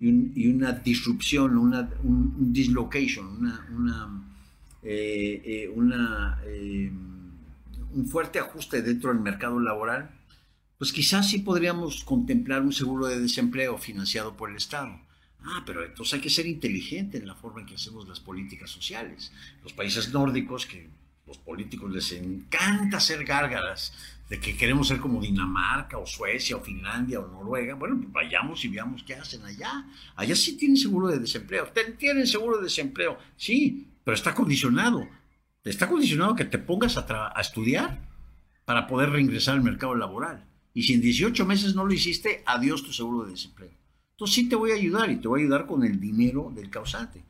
y, 0.00 0.08
un, 0.08 0.32
y 0.34 0.48
una 0.48 0.72
disrupción, 0.72 1.56
una, 1.56 1.88
un, 2.02 2.34
un 2.38 2.52
dislocation, 2.52 3.26
una, 3.26 3.66
una, 3.74 4.24
eh, 4.90 5.42
eh, 5.44 5.70
eh, 6.46 6.90
un 7.92 8.08
fuerte 8.08 8.38
ajuste 8.38 8.80
dentro 8.80 9.12
del 9.12 9.20
mercado 9.20 9.60
laboral, 9.60 10.10
pues 10.78 10.94
quizás 10.94 11.28
sí 11.28 11.40
podríamos 11.40 12.04
contemplar 12.04 12.62
un 12.62 12.72
seguro 12.72 13.06
de 13.06 13.20
desempleo 13.20 13.76
financiado 13.76 14.34
por 14.34 14.48
el 14.48 14.56
Estado. 14.56 14.98
Ah, 15.40 15.62
pero 15.66 15.84
entonces 15.84 16.14
hay 16.14 16.20
que 16.20 16.30
ser 16.30 16.46
inteligente 16.46 17.18
en 17.18 17.26
la 17.26 17.34
forma 17.34 17.60
en 17.60 17.66
que 17.66 17.74
hacemos 17.74 18.08
las 18.08 18.18
políticas 18.18 18.70
sociales. 18.70 19.30
Los 19.62 19.74
países 19.74 20.10
nórdicos, 20.10 20.64
que 20.64 20.88
los 21.26 21.36
políticos 21.36 21.90
les 21.90 22.10
encanta 22.12 22.96
hacer 22.96 23.26
gárgaras 23.26 23.92
de 24.30 24.40
que 24.40 24.56
queremos 24.56 24.88
ser 24.88 25.00
como 25.00 25.20
Dinamarca 25.20 25.98
o 25.98 26.06
Suecia 26.06 26.56
o 26.56 26.60
Finlandia 26.60 27.20
o 27.20 27.28
Noruega, 27.28 27.74
bueno, 27.74 27.98
pues 28.00 28.10
vayamos 28.10 28.64
y 28.64 28.68
veamos 28.68 29.02
qué 29.02 29.16
hacen 29.16 29.44
allá. 29.44 29.84
Allá 30.16 30.34
sí 30.34 30.56
tienen 30.56 30.78
seguro 30.78 31.08
de 31.08 31.18
desempleo. 31.18 31.70
Tienen 31.98 32.26
seguro 32.26 32.56
de 32.56 32.64
desempleo, 32.64 33.18
sí, 33.36 33.86
pero 34.08 34.16
está 34.16 34.34
condicionado 34.34 35.06
está 35.64 35.86
condicionado 35.86 36.34
que 36.34 36.46
te 36.46 36.56
pongas 36.56 36.96
a, 36.96 37.34
estudiar 37.38 38.08
para 38.64 38.86
poder 38.86 39.10
reingresar 39.10 39.56
al 39.56 39.62
mercado 39.62 39.94
laboral. 39.94 40.46
Y 40.72 40.84
si 40.84 40.94
en 40.94 41.02
18 41.02 41.44
meses 41.44 41.74
no 41.74 41.84
lo 41.84 41.92
hiciste, 41.92 42.42
adiós 42.46 42.82
tu 42.82 42.90
seguro 42.90 43.26
de 43.26 43.32
desempleo. 43.32 43.68
Entonces 44.12 44.34
sí 44.34 44.48
te 44.48 44.56
voy 44.56 44.70
a 44.70 44.76
ayudar 44.76 45.10
y 45.10 45.16
te 45.16 45.28
voy 45.28 45.40
a 45.40 45.44
ayudar 45.44 45.66
con 45.66 45.84
el 45.84 46.00
dinero 46.00 46.50
del 46.54 46.70
causante. 46.70 47.22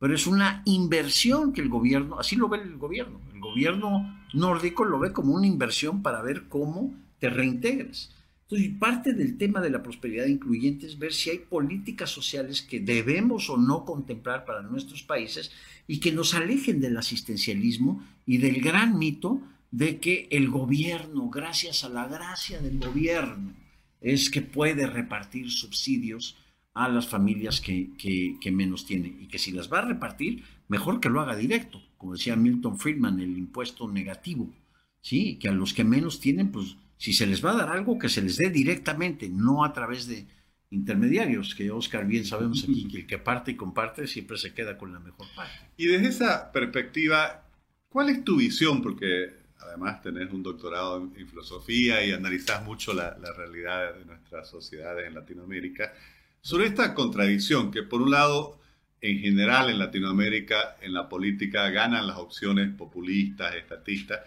Pero 0.00 0.12
es 0.12 0.26
una 0.26 0.62
inversión 0.64 1.52
que 1.52 1.60
el 1.60 1.68
gobierno, 1.68 2.18
así 2.18 2.34
lo 2.34 2.48
ve 2.48 2.58
el 2.58 2.78
gobierno. 2.78 3.20
El 3.32 3.38
gobierno 3.38 4.20
nórdico 4.32 4.84
lo 4.84 4.98
ve 4.98 5.12
como 5.12 5.34
una 5.34 5.46
inversión 5.46 6.02
para 6.02 6.20
ver 6.20 6.48
cómo 6.48 6.92
te 7.20 7.30
reintegras. 7.30 8.10
Entonces, 8.44 8.78
parte 8.78 9.14
del 9.14 9.38
tema 9.38 9.60
de 9.60 9.70
la 9.70 9.82
prosperidad 9.82 10.26
incluyente 10.26 10.86
es 10.86 10.98
ver 10.98 11.12
si 11.12 11.30
hay 11.30 11.38
políticas 11.38 12.10
sociales 12.10 12.60
que 12.60 12.80
debemos 12.80 13.48
o 13.48 13.56
no 13.56 13.84
contemplar 13.84 14.44
para 14.44 14.62
nuestros 14.62 15.02
países 15.02 15.50
y 15.86 15.98
que 15.98 16.12
nos 16.12 16.34
alejen 16.34 16.80
del 16.80 16.96
asistencialismo 16.96 18.04
y 18.26 18.38
del 18.38 18.60
gran 18.60 18.98
mito 18.98 19.40
de 19.70 19.98
que 19.98 20.28
el 20.30 20.50
gobierno, 20.50 21.30
gracias 21.30 21.84
a 21.84 21.88
la 21.88 22.06
gracia 22.06 22.60
del 22.60 22.78
gobierno, 22.78 23.54
es 24.00 24.28
que 24.28 24.42
puede 24.42 24.86
repartir 24.86 25.50
subsidios 25.50 26.36
a 26.74 26.88
las 26.88 27.08
familias 27.08 27.60
que, 27.60 27.90
que, 27.96 28.36
que, 28.40 28.50
menos 28.50 28.84
tienen 28.84 29.18
y 29.22 29.26
que 29.26 29.38
si 29.38 29.52
las 29.52 29.72
va 29.72 29.78
a 29.78 29.86
repartir, 29.86 30.44
mejor 30.68 31.00
que 31.00 31.08
lo 31.08 31.20
haga 31.20 31.34
directo, 31.34 31.80
como 31.96 32.12
decía 32.12 32.36
Milton 32.36 32.78
Friedman, 32.78 33.20
el 33.20 33.38
impuesto 33.38 33.90
negativo, 33.90 34.52
¿sí? 35.00 35.36
que 35.36 35.48
a 35.48 35.52
los 35.52 35.72
que 35.72 35.84
menos 35.84 36.20
tienen, 36.20 36.52
pues 36.52 36.76
si 37.04 37.12
se 37.12 37.26
les 37.26 37.44
va 37.44 37.50
a 37.50 37.56
dar 37.56 37.68
algo, 37.68 37.98
que 37.98 38.08
se 38.08 38.22
les 38.22 38.38
dé 38.38 38.48
directamente, 38.48 39.28
no 39.28 39.62
a 39.62 39.74
través 39.74 40.06
de 40.06 40.26
intermediarios, 40.70 41.54
que 41.54 41.70
Oscar 41.70 42.06
bien 42.06 42.24
sabemos 42.24 42.64
aquí 42.64 42.88
que 42.88 42.96
el 43.00 43.06
que 43.06 43.18
parte 43.18 43.50
y 43.50 43.56
comparte 43.56 44.06
siempre 44.06 44.38
se 44.38 44.54
queda 44.54 44.78
con 44.78 44.90
la 44.90 45.00
mejor 45.00 45.26
parte. 45.36 45.52
Y 45.76 45.84
desde 45.84 46.08
esa 46.08 46.50
perspectiva, 46.50 47.44
¿cuál 47.90 48.08
es 48.08 48.24
tu 48.24 48.38
visión? 48.38 48.80
Porque 48.80 49.34
además 49.58 50.00
tenés 50.00 50.32
un 50.32 50.42
doctorado 50.42 50.96
en, 50.96 51.12
en 51.20 51.28
filosofía 51.28 52.02
y 52.06 52.12
analizás 52.12 52.64
mucho 52.64 52.94
la, 52.94 53.18
la, 53.18 53.34
realidad 53.34 53.96
de 53.96 54.06
nuestras 54.06 54.48
sociedades 54.48 55.06
en 55.06 55.12
Latinoamérica, 55.12 55.92
sobre 56.40 56.68
esta 56.68 56.94
contradicción 56.94 57.70
que 57.70 57.82
por 57.82 58.00
un 58.00 58.12
lado, 58.12 58.58
en 59.02 59.18
general 59.18 59.68
en 59.68 59.78
Latinoamérica, 59.78 60.78
en 60.80 60.94
la 60.94 61.06
política 61.06 61.68
ganan 61.68 62.06
las 62.06 62.16
opciones 62.16 62.74
populistas, 62.74 63.54
estatistas, 63.56 64.20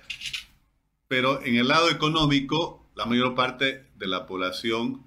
pero 1.08 1.44
en 1.44 1.56
el 1.56 1.68
lado 1.68 1.90
económico, 1.90 2.90
la 2.96 3.06
mayor 3.06 3.36
parte 3.36 3.88
de 3.96 4.08
la 4.08 4.26
población 4.26 5.04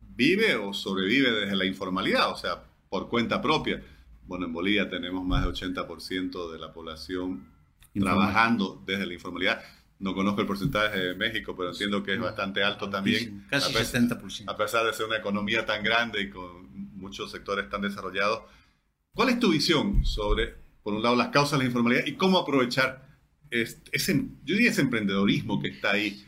vive 0.00 0.56
o 0.56 0.72
sobrevive 0.72 1.30
desde 1.30 1.56
la 1.56 1.66
informalidad, 1.66 2.30
o 2.30 2.36
sea, 2.36 2.64
por 2.88 3.08
cuenta 3.08 3.42
propia. 3.42 3.82
Bueno, 4.26 4.46
en 4.46 4.52
Bolivia 4.52 4.88
tenemos 4.88 5.24
más 5.24 5.44
del 5.44 5.52
80% 5.52 6.52
de 6.52 6.58
la 6.58 6.72
población 6.72 7.48
Informal. 7.94 8.18
trabajando 8.18 8.82
desde 8.86 9.06
la 9.06 9.14
informalidad. 9.14 9.62
No 9.98 10.14
conozco 10.14 10.40
el 10.40 10.46
porcentaje 10.46 10.98
de 10.98 11.14
México, 11.14 11.54
pero 11.56 11.70
entiendo 11.70 12.02
que 12.02 12.14
es 12.14 12.20
bastante 12.20 12.62
alto 12.62 12.90
también. 12.90 13.46
Casi 13.48 13.70
a 13.70 13.78
pesar, 13.78 14.08
70%. 14.08 14.44
A 14.46 14.56
pesar 14.56 14.84
de 14.84 14.92
ser 14.92 15.06
una 15.06 15.16
economía 15.16 15.64
tan 15.64 15.82
grande 15.82 16.22
y 16.22 16.30
con 16.30 16.96
muchos 16.96 17.30
sectores 17.30 17.68
tan 17.70 17.82
desarrollados. 17.82 18.42
¿Cuál 19.14 19.30
es 19.30 19.40
tu 19.40 19.50
visión 19.50 20.04
sobre, 20.04 20.54
por 20.82 20.92
un 20.92 21.02
lado, 21.02 21.16
las 21.16 21.28
causas 21.28 21.52
de 21.52 21.58
la 21.58 21.64
informalidad 21.64 22.04
y 22.06 22.14
cómo 22.14 22.38
aprovechar 22.38 23.05
ese, 23.50 24.14
yo 24.44 24.54
diría 24.54 24.70
ese 24.70 24.82
emprendedorismo 24.82 25.60
que 25.60 25.68
está 25.68 25.92
ahí? 25.92 26.24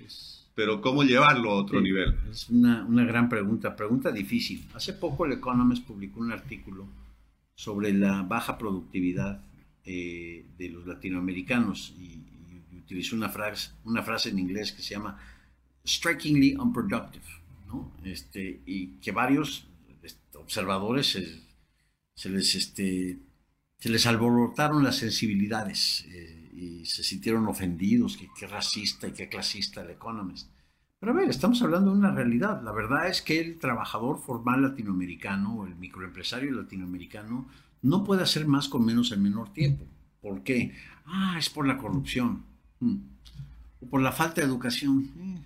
pero 0.55 0.81
¿cómo 0.81 1.05
llevarlo 1.05 1.53
a 1.53 1.55
otro 1.55 1.79
sí, 1.79 1.85
nivel? 1.85 2.17
Es 2.29 2.49
una, 2.49 2.85
una, 2.85 3.05
gran 3.05 3.29
pregunta, 3.29 3.77
pregunta 3.77 4.11
difícil. 4.11 4.67
Hace 4.75 4.93
poco 4.93 5.25
el 5.25 5.35
Economist 5.35 5.87
publicó 5.87 6.19
un 6.19 6.33
artículo 6.33 6.89
sobre 7.55 7.93
la 7.93 8.23
baja 8.23 8.59
productividad 8.59 9.41
eh, 9.85 10.45
de 10.59 10.69
los 10.69 10.85
latinoamericanos 10.85 11.95
y, 11.97 12.25
y, 12.73 12.77
utilizó 12.77 13.15
una 13.15 13.29
frase, 13.29 13.71
una 13.85 14.03
frase 14.03 14.31
en 14.31 14.39
inglés 14.41 14.73
que 14.73 14.83
se 14.83 14.95
llama 14.95 15.19
strikingly 15.85 16.57
unproductive, 16.57 17.25
¿no? 17.67 17.93
Este, 18.05 18.61
y 18.67 18.99
que 19.01 19.13
varios 19.13 19.67
este, 20.03 20.39
observadores 20.39 21.07
se, 22.15 22.29
les, 22.31 22.55
este, 22.55 23.19
se 23.79 23.89
les 23.89 24.07
alborotaron 24.07 24.83
las 24.83 24.97
sensibilidades 24.97 26.05
eh, 26.09 26.38
y 26.59 26.87
se 26.87 27.05
sintieron 27.05 27.47
ofendidos, 27.47 28.17
que 28.17 28.29
qué 28.37 28.47
racista 28.47 29.07
y 29.07 29.13
qué 29.13 29.29
clasista 29.29 29.83
el 29.83 29.91
Economist. 29.91 30.51
Pero 30.99 31.13
a 31.13 31.15
ver, 31.15 31.31
estamos 31.31 31.63
hablando 31.63 31.93
de 31.93 31.99
una 31.99 32.11
realidad. 32.11 32.61
La 32.63 32.73
verdad 32.73 33.07
es 33.09 33.23
que 33.23 33.41
el 33.41 33.59
trabajador 33.59 34.19
formal 34.19 34.63
latinoamericano, 34.63 35.67
el 35.67 35.77
microempresario 35.77 36.51
latinoamericano, 36.51 37.47
no 37.83 38.03
puede 38.03 38.25
hacer 38.25 38.49
más 38.49 38.69
con 38.69 38.85
menos 38.85 39.13
en 39.13 39.23
menor 39.23 39.53
tiempo. 39.53 39.85
¿Por 40.21 40.43
qué? 40.43 40.75
Ah, 41.07 41.37
es 41.39 41.49
por 41.49 41.67
la 41.67 41.79
corrupción. 41.79 42.43
Hmm. 42.81 42.99
O 43.81 43.87
por 43.87 44.03
la 44.03 44.11
falta 44.11 44.41
de 44.41 44.49
educación. 44.49 45.13
Eh, 45.17 45.41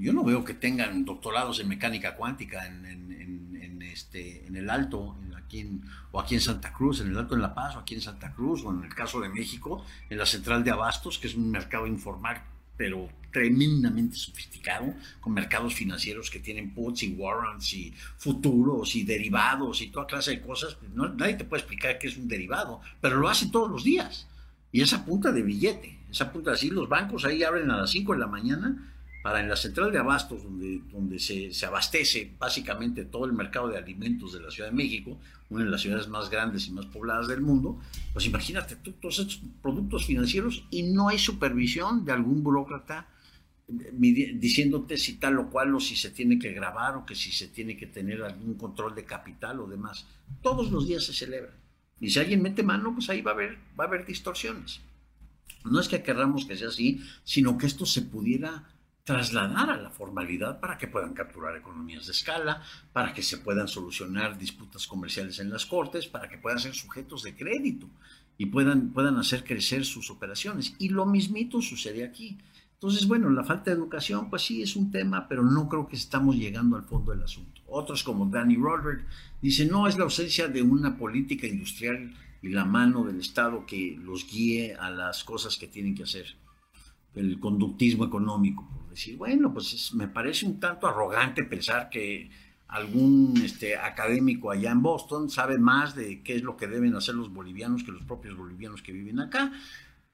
yo 0.00 0.12
no 0.12 0.24
veo 0.24 0.44
que 0.44 0.54
tengan 0.54 1.04
doctorados 1.04 1.60
en 1.60 1.68
mecánica 1.68 2.16
cuántica 2.16 2.66
en, 2.66 3.80
este, 3.82 4.46
en 4.46 4.56
el 4.56 4.70
Alto, 4.70 5.16
aquí 5.36 5.80
o 6.12 6.20
aquí 6.20 6.34
en 6.34 6.40
Santa 6.40 6.72
Cruz, 6.72 7.00
en 7.00 7.08
el 7.08 7.18
Alto 7.18 7.34
en 7.34 7.42
La 7.42 7.54
Paz, 7.54 7.76
o 7.76 7.80
aquí 7.80 7.94
en 7.94 8.00
Santa 8.00 8.32
Cruz, 8.32 8.64
o 8.64 8.70
en 8.70 8.84
el 8.84 8.94
caso 8.94 9.20
de 9.20 9.28
México, 9.28 9.84
en 10.08 10.18
la 10.18 10.26
central 10.26 10.64
de 10.64 10.70
Abastos, 10.70 11.18
que 11.18 11.26
es 11.26 11.34
un 11.34 11.50
mercado 11.50 11.86
informal 11.86 12.42
pero 12.80 13.10
tremendamente 13.30 14.16
sofisticado, 14.16 14.94
con 15.20 15.34
mercados 15.34 15.74
financieros 15.74 16.30
que 16.30 16.40
tienen 16.40 16.72
puts 16.72 17.02
y 17.02 17.12
warrants 17.12 17.74
y 17.74 17.92
futuros 18.16 18.96
y 18.96 19.04
derivados 19.04 19.82
y 19.82 19.88
toda 19.88 20.06
clase 20.06 20.30
de 20.30 20.40
cosas. 20.40 20.78
Nadie 20.94 21.34
te 21.34 21.44
puede 21.44 21.60
explicar 21.60 21.98
qué 21.98 22.08
es 22.08 22.16
un 22.16 22.26
derivado, 22.26 22.80
pero 23.02 23.18
lo 23.18 23.28
hacen 23.28 23.50
todos 23.50 23.70
los 23.70 23.84
días. 23.84 24.28
Y 24.72 24.80
esa 24.80 25.04
punta 25.04 25.30
de 25.30 25.42
billete, 25.42 25.98
esa 26.10 26.32
punta 26.32 26.52
así, 26.52 26.70
los 26.70 26.88
bancos 26.88 27.26
ahí 27.26 27.42
abren 27.42 27.70
a 27.70 27.76
las 27.76 27.90
5 27.90 28.14
de 28.14 28.18
la 28.18 28.26
mañana 28.26 28.94
para 29.22 29.40
en 29.40 29.48
la 29.48 29.56
central 29.56 29.92
de 29.92 29.98
abastos, 29.98 30.42
donde, 30.42 30.80
donde 30.90 31.18
se, 31.18 31.52
se, 31.52 31.66
abastece 31.66 32.34
básicamente 32.38 33.04
todo 33.04 33.26
el 33.26 33.32
mercado 33.32 33.68
de 33.68 33.76
alimentos 33.76 34.32
de 34.32 34.40
la 34.40 34.50
Ciudad 34.50 34.70
de 34.70 34.76
México, 34.76 35.18
una 35.50 35.64
de 35.64 35.70
las 35.70 35.82
ciudades 35.82 36.08
más 36.08 36.30
grandes 36.30 36.66
y 36.68 36.72
más 36.72 36.86
pobladas 36.86 37.28
del 37.28 37.40
mundo, 37.40 37.78
pues 38.12 38.24
imagínate 38.24 38.76
tú, 38.76 38.92
todos 38.92 39.18
estos 39.18 39.42
productos 39.60 40.06
financieros 40.06 40.64
y 40.70 40.84
no 40.84 41.08
hay 41.08 41.18
supervisión 41.18 42.04
de 42.04 42.12
algún 42.12 42.42
burócrata 42.42 43.08
eh, 43.68 44.32
diciéndote 44.34 44.96
si 44.96 45.14
tal 45.14 45.38
o 45.38 45.50
cual 45.50 45.74
o 45.74 45.80
si 45.80 45.96
se 45.96 46.10
tiene 46.10 46.38
que 46.38 46.52
grabar 46.52 46.96
o 46.96 47.04
que 47.04 47.14
si 47.14 47.30
se 47.32 47.48
tiene 47.48 47.76
que 47.76 47.86
tener 47.86 48.22
algún 48.22 48.54
control 48.54 48.94
de 48.94 49.04
capital 49.04 49.60
o 49.60 49.66
demás. 49.66 50.06
Todos 50.40 50.70
los 50.70 50.86
días 50.86 51.04
se 51.04 51.12
celebra. 51.12 51.52
Y 52.00 52.10
si 52.10 52.18
alguien 52.18 52.42
mete 52.42 52.62
mano, 52.62 52.94
pues 52.94 53.10
ahí 53.10 53.20
va 53.20 53.32
a 53.32 53.34
haber, 53.34 53.58
va 53.78 53.84
a 53.84 53.86
haber 53.86 54.06
distorsiones. 54.06 54.80
No 55.64 55.78
es 55.80 55.88
que 55.88 56.02
querramos 56.02 56.46
que 56.46 56.56
sea 56.56 56.68
así, 56.68 57.02
sino 57.24 57.58
que 57.58 57.66
esto 57.66 57.84
se 57.84 58.02
pudiera 58.02 58.64
trasladar 59.04 59.70
a 59.70 59.76
la 59.76 59.90
formalidad 59.90 60.60
para 60.60 60.78
que 60.78 60.86
puedan 60.86 61.14
capturar 61.14 61.56
economías 61.56 62.06
de 62.06 62.12
escala, 62.12 62.62
para 62.92 63.12
que 63.12 63.22
se 63.22 63.38
puedan 63.38 63.68
solucionar 63.68 64.38
disputas 64.38 64.86
comerciales 64.86 65.38
en 65.38 65.50
las 65.50 65.66
cortes, 65.66 66.06
para 66.06 66.28
que 66.28 66.38
puedan 66.38 66.58
ser 66.58 66.74
sujetos 66.74 67.22
de 67.22 67.34
crédito 67.34 67.88
y 68.38 68.46
puedan, 68.46 68.90
puedan 68.90 69.16
hacer 69.16 69.44
crecer 69.44 69.84
sus 69.84 70.10
operaciones. 70.10 70.74
Y 70.78 70.88
lo 70.90 71.06
mismito 71.06 71.60
sucede 71.60 72.04
aquí. 72.04 72.38
Entonces, 72.74 73.06
bueno, 73.06 73.28
la 73.28 73.44
falta 73.44 73.70
de 73.70 73.76
educación, 73.76 74.30
pues 74.30 74.42
sí 74.42 74.62
es 74.62 74.74
un 74.76 74.90
tema, 74.90 75.28
pero 75.28 75.42
no 75.42 75.68
creo 75.68 75.86
que 75.86 75.96
estamos 75.96 76.36
llegando 76.36 76.76
al 76.76 76.84
fondo 76.84 77.12
del 77.12 77.22
asunto. 77.22 77.60
Otros 77.66 78.02
como 78.02 78.26
Danny 78.26 78.56
Roderick 78.56 79.04
dicen, 79.42 79.68
no, 79.68 79.86
es 79.86 79.98
la 79.98 80.04
ausencia 80.04 80.48
de 80.48 80.62
una 80.62 80.96
política 80.96 81.46
industrial 81.46 82.14
y 82.40 82.48
la 82.48 82.64
mano 82.64 83.04
del 83.04 83.20
Estado 83.20 83.66
que 83.66 83.98
los 84.02 84.26
guíe 84.26 84.74
a 84.74 84.88
las 84.88 85.24
cosas 85.24 85.58
que 85.58 85.66
tienen 85.66 85.94
que 85.94 86.04
hacer 86.04 86.36
el 87.14 87.40
conductismo 87.40 88.04
económico, 88.04 88.68
por 88.68 88.88
decir, 88.88 89.16
bueno, 89.16 89.52
pues 89.52 89.92
me 89.94 90.08
parece 90.08 90.46
un 90.46 90.60
tanto 90.60 90.86
arrogante 90.86 91.44
pensar 91.44 91.90
que 91.90 92.30
algún 92.70 93.40
este, 93.44 93.76
académico 93.76 94.50
allá 94.50 94.70
en 94.70 94.82
Boston 94.82 95.28
sabe 95.28 95.58
más 95.58 95.94
de 95.96 96.22
qué 96.22 96.36
es 96.36 96.42
lo 96.42 96.56
que 96.56 96.68
deben 96.68 96.94
hacer 96.94 97.16
los 97.16 97.32
bolivianos 97.32 97.82
que 97.82 97.90
los 97.90 98.04
propios 98.04 98.36
bolivianos 98.36 98.82
que 98.82 98.92
viven 98.92 99.18
acá. 99.18 99.52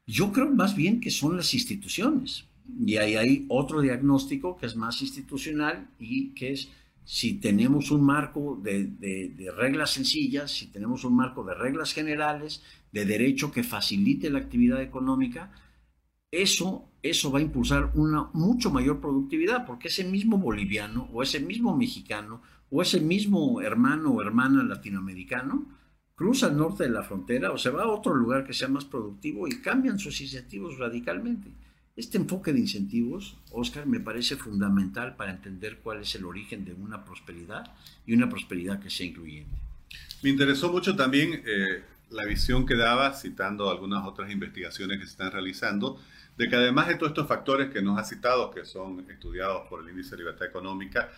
Yo 0.07 0.33
creo 0.33 0.51
más 0.51 0.75
bien 0.75 1.01
que 1.01 1.11
son 1.11 1.37
las 1.37 1.53
instituciones. 1.53 2.47
Y 2.85 2.97
ahí 2.97 3.15
hay 3.17 3.47
otro 3.49 3.81
diagnóstico 3.81 4.57
que 4.57 4.67
es 4.67 4.75
más 4.75 5.03
institucional 5.03 5.89
y 5.99 6.31
que 6.31 6.53
es 6.53 6.71
si 7.05 7.35
tenemos 7.35 7.93
un 7.93 8.03
marco 8.03 8.59
de, 8.61 8.87
de 8.87 9.53
reglas 9.57 9.93
sencillas, 9.93 10.51
si 10.51 10.67
tenemos 10.67 11.05
un 11.05 11.15
marco 11.15 11.45
de 11.45 11.55
reglas 11.55 11.93
generales, 11.93 12.63
de 12.91 13.05
derecho 13.05 13.53
que 13.53 13.63
facilite 13.63 14.31
la 14.31 14.41
actividad 14.41 14.83
económica, 14.83 15.53
eso, 16.43 16.89
eso 17.03 17.31
va 17.31 17.39
a 17.39 17.43
impulsar 17.43 17.93
una 17.95 18.31
mucho 18.33 18.71
mayor 18.71 19.01
productividad, 19.01 19.67
porque 19.67 19.89
ese 19.89 20.05
mismo 20.05 20.39
boliviano 20.39 21.09
o 21.13 21.23
ese 21.23 21.41
mismo 21.41 21.77
mexicano 21.77 22.43
o 22.71 22.83
ese 22.83 23.01
mismo 23.01 23.61
hermano 23.61 24.13
o 24.13 24.23
hermana 24.23 24.63
latinoamericano 24.63 25.67
cruza 26.15 26.47
al 26.47 26.57
norte 26.57 26.85
de 26.85 26.91
la 26.91 27.03
frontera 27.03 27.53
o 27.53 27.59
se 27.59 27.71
va 27.71 27.85
a 27.85 27.89
otro 27.89 28.15
lugar 28.15 28.45
que 28.45 28.55
sea 28.55 28.69
más 28.69 28.85
productivo 28.85 29.47
y 29.47 29.61
cambian 29.61 29.99
sus 29.99 30.21
incentivos 30.21 30.79
radicalmente. 30.79 31.51
Este 31.95 32.19
enfoque 32.19 32.53
de 32.53 32.61
incentivos, 32.61 33.39
Oscar, 33.53 33.87
me 33.87 34.01
parece 34.01 34.37
fundamental 34.37 35.17
para 35.17 35.31
entender 35.31 35.79
cuál 35.83 36.03
es 36.03 36.15
el 36.15 36.25
origen 36.25 36.65
de 36.65 36.75
una 36.75 37.05
prosperidad 37.05 37.75
y 38.07 38.15
una 38.15 38.29
prosperidad 38.29 38.81
que 38.81 38.91
sea 38.91 39.07
incluyente. 39.07 39.57
Me 40.23 40.31
interesó 40.31 40.71
mucho 40.71 40.95
también 40.97 41.43
eh, 41.47 41.83
la 42.11 42.25
visión 42.25 42.67
que 42.67 42.77
daba, 42.77 43.15
citando 43.15 43.71
algunas 43.71 44.07
otras 44.07 44.31
investigaciones 44.31 44.99
que 44.99 45.05
se 45.05 45.13
están 45.13 45.33
realizando, 45.33 45.99
de 46.37 46.49
que 46.49 46.57
además 46.57 46.89
de 46.89 46.97
todos 46.97 47.11
estos 47.11 47.27
factores 47.27 47.71
que 47.71 47.83
nos 47.83 47.99
ha 47.99 48.05
citado, 48.05 48.51
que 48.51 48.65
son 48.65 49.11
estudiados 49.11 49.67
por 49.69 49.83
el 49.83 49.91
Índice 49.91 50.11
de 50.11 50.19
Libertad 50.19 50.47
Económica, 50.47 51.11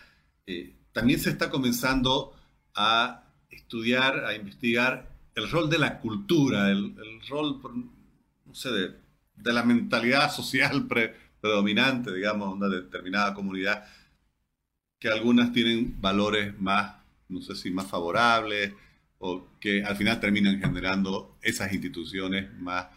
eh, 0.47 0.73
también 0.91 1.19
se 1.19 1.29
está 1.29 1.49
comenzando 1.49 2.33
a 2.73 3.23
estudiar, 3.49 4.25
a 4.25 4.33
investigar 4.33 5.09
el 5.35 5.49
rol 5.49 5.69
de 5.69 5.77
la 5.77 5.99
cultura, 5.99 6.69
el, 6.69 6.95
rol, 7.27 7.59
no 8.45 8.55
sé, 8.55 8.71
de, 8.71 8.95
de 9.35 9.53
la 9.53 9.63
mentalidad 9.63 10.31
social 10.35 10.87
predominante, 11.41 12.13
digamos, 12.13 12.49
de 12.49 12.55
una 12.55 12.69
determinada 12.69 13.33
comunidad, 13.33 13.85
que 14.99 15.09
algunas 15.09 15.51
tienen 15.51 15.99
valores 16.01 16.59
más, 16.59 16.95
no 17.27 17.41
sé 17.41 17.55
si 17.55 17.71
más 17.71 17.87
favorables, 17.87 18.73
o 19.17 19.47
que 19.59 19.83
al 19.83 19.97
final 19.97 20.19
terminan 20.19 20.61
generando 20.61 21.37
esas 21.41 21.73
instituciones 21.73 22.53
más 22.57 22.87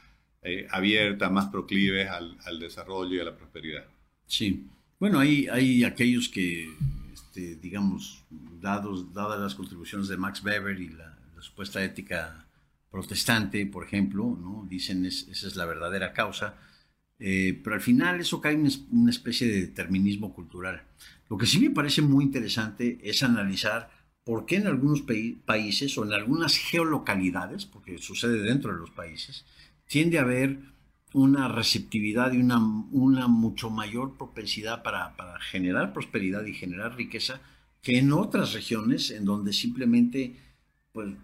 eh, 0.42 0.66
abiertas, 0.70 1.30
más 1.30 1.46
proclives 1.46 2.08
al, 2.08 2.58
desarrollo 2.58 3.14
y 3.14 3.20
a 3.20 3.24
la 3.24 3.36
prosperidad. 3.36 3.84
Sí, 4.26 4.66
bueno, 4.98 5.18
hay, 5.18 5.46
hay 5.48 5.84
aquellos 5.84 6.28
que, 6.28 6.68
este, 7.12 7.56
digamos, 7.56 8.24
dados, 8.60 9.12
dadas 9.12 9.40
las 9.40 9.54
contribuciones 9.54 10.08
de 10.08 10.16
Max 10.16 10.42
Weber 10.44 10.80
y 10.80 10.88
la, 10.88 11.18
supuesta 11.40 11.82
ética 11.82 12.46
protestante, 12.88 13.66
por 13.66 13.84
ejemplo, 13.84 14.38
¿no? 14.40 14.64
dicen 14.70 15.04
es, 15.04 15.26
esa 15.26 15.48
es 15.48 15.56
la 15.56 15.64
verdadera 15.64 16.12
causa, 16.12 16.54
eh, 17.18 17.60
pero 17.64 17.74
al 17.74 17.82
final 17.82 18.20
eso 18.20 18.40
cae 18.40 18.52
en 18.52 18.68
una 18.92 19.10
especie 19.10 19.48
de 19.48 19.62
determinismo 19.62 20.32
cultural. 20.32 20.84
Lo 21.28 21.36
que 21.36 21.46
sí 21.46 21.58
me 21.58 21.70
parece 21.70 22.00
muy 22.00 22.24
interesante 22.24 23.00
es 23.02 23.24
analizar 23.24 23.90
por 24.24 24.46
qué 24.46 24.56
en 24.56 24.66
algunos 24.68 25.02
países 25.02 25.96
o 25.98 26.04
en 26.04 26.12
algunas 26.12 26.56
geolocalidades, 26.56 27.66
porque 27.66 27.98
sucede 27.98 28.40
dentro 28.42 28.72
de 28.72 28.78
los 28.78 28.90
países, 28.90 29.44
tiende 29.92 30.18
a 30.18 30.22
haber 30.22 30.58
una 31.12 31.48
receptividad 31.48 32.32
y 32.32 32.38
una, 32.38 32.58
una 32.92 33.28
mucho 33.28 33.68
mayor 33.68 34.16
propensidad 34.16 34.82
para, 34.82 35.14
generar 35.50 35.92
prosperidad 35.92 36.46
y 36.46 36.54
generar 36.54 36.96
riqueza 36.96 37.42
que 37.82 37.98
en 37.98 38.10
otras 38.14 38.54
regiones 38.54 39.10
en 39.10 39.26
donde 39.26 39.52
simplemente 39.52 40.34
pues, 40.92 41.14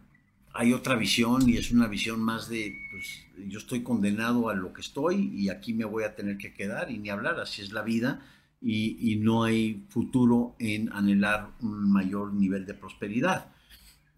hay 0.52 0.74
otra 0.74 0.96
visión 0.96 1.48
y 1.48 1.57
es 1.57 1.72
una 1.72 1.87
visión 1.87 2.20
más 2.20 2.50
de, 2.50 2.74
pues 2.90 3.48
yo 3.48 3.59
estoy 3.59 3.83
condenado 3.83 4.50
a 4.50 4.54
lo 4.54 4.74
que 4.74 4.83
estoy 4.83 5.33
y 5.35 5.48
aquí 5.48 5.72
me 5.72 5.87
voy 5.87 6.04
a 6.04 6.14
tener 6.14 6.37
que 6.37 6.52
quedar 6.52 6.90
y 6.90 6.98
ni 6.98 7.09
hablar, 7.09 7.40
así 7.40 7.62
es 7.62 7.72
la 7.72 7.81
vida 7.81 8.20
y, 8.61 9.16
no 9.22 9.44
hay 9.44 9.87
futuro 9.88 10.57
en 10.59 10.92
anhelar 10.92 11.52
un 11.62 11.90
mayor 11.90 12.35
nivel 12.35 12.66
de 12.66 12.74
prosperidad. 12.74 13.50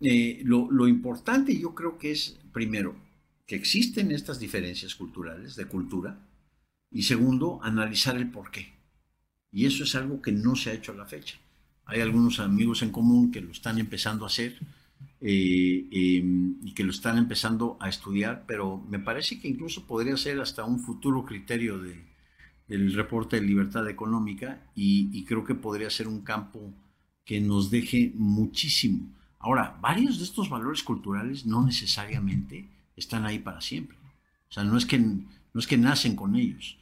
Eh, 0.01 0.41
lo, 0.43 0.69
lo 0.73 0.89
importante 0.89 1.57
yo 1.57 1.73
creo 1.73 1.99
que 1.99 2.11
es, 2.11 2.41
primero, 2.53 2.97
que 3.51 3.57
existen 3.57 4.13
estas 4.13 4.39
diferencias 4.39 4.95
culturales, 4.95 5.57
de 5.57 5.65
cultura, 5.65 6.25
y 6.89 7.03
segundo, 7.03 7.59
analizar 7.65 8.17
el 8.17 8.31
por 8.31 8.53
qué. 8.53 8.75
Y 9.51 9.67
eso 9.67 9.83
es 9.83 9.97
algo 9.97 10.23
que 10.23 10.31
no 10.31 10.55
se 10.55 10.71
ha 10.71 10.75
hecho 10.75 10.93
a 10.93 10.95
la 10.95 11.05
fecha. 11.05 11.37
Hay 11.85 12.01
algunos 12.01 12.39
amigos 12.39 12.83
en 12.83 12.93
común 12.93 13.33
que 13.33 13.41
lo 13.41 13.51
están 13.51 13.81
empezando 13.81 14.25
a 14.25 14.29
hacer 14.29 14.57
eh, 15.21 15.85
em, 15.91 16.59
y 16.63 16.75
que 16.75 16.85
lo 16.85 16.93
están 16.93 17.19
empezando 17.19 17.77
a 17.81 17.89
estudiar, 17.89 18.45
pero 18.47 18.87
me 18.89 19.01
parece 19.01 19.41
que 19.41 19.49
incluso 19.49 19.85
podría 19.85 20.17
ser 20.17 20.41
hasta 20.41 20.63
un 20.63 20.79
futuro 20.79 21.25
criterio 21.25 21.79
de, 21.79 22.05
del 22.69 22.93
reporte 22.93 23.41
de 23.41 23.43
libertad 23.49 23.89
económica 23.89 24.63
y, 24.77 25.11
y 25.13 25.25
creo 25.25 25.43
que 25.43 25.57
podría 25.57 25.91
ser 25.91 26.07
un 26.07 26.21
campo 26.21 26.73
que 27.25 27.41
nos 27.41 27.69
deje 27.69 28.13
muchísimo. 28.15 29.13
Ahora, 29.41 29.77
varios 29.81 30.19
de 30.19 30.25
estos 30.25 30.49
valores 30.49 30.85
culturales 30.85 31.47
no 31.47 31.67
necesariamente 31.67 32.79
están 33.01 33.27
ahí 33.27 33.39
para 33.39 33.61
siempre. 33.61 33.97
O 34.49 34.53
sea, 34.53 34.65
no 34.65 34.77
es 34.77 34.87
que, 34.87 34.99
no 34.99 35.61
es 35.61 35.67
que 35.67 35.77
nacen 35.77 36.15
con 36.17 36.37
ellos. 36.37 36.77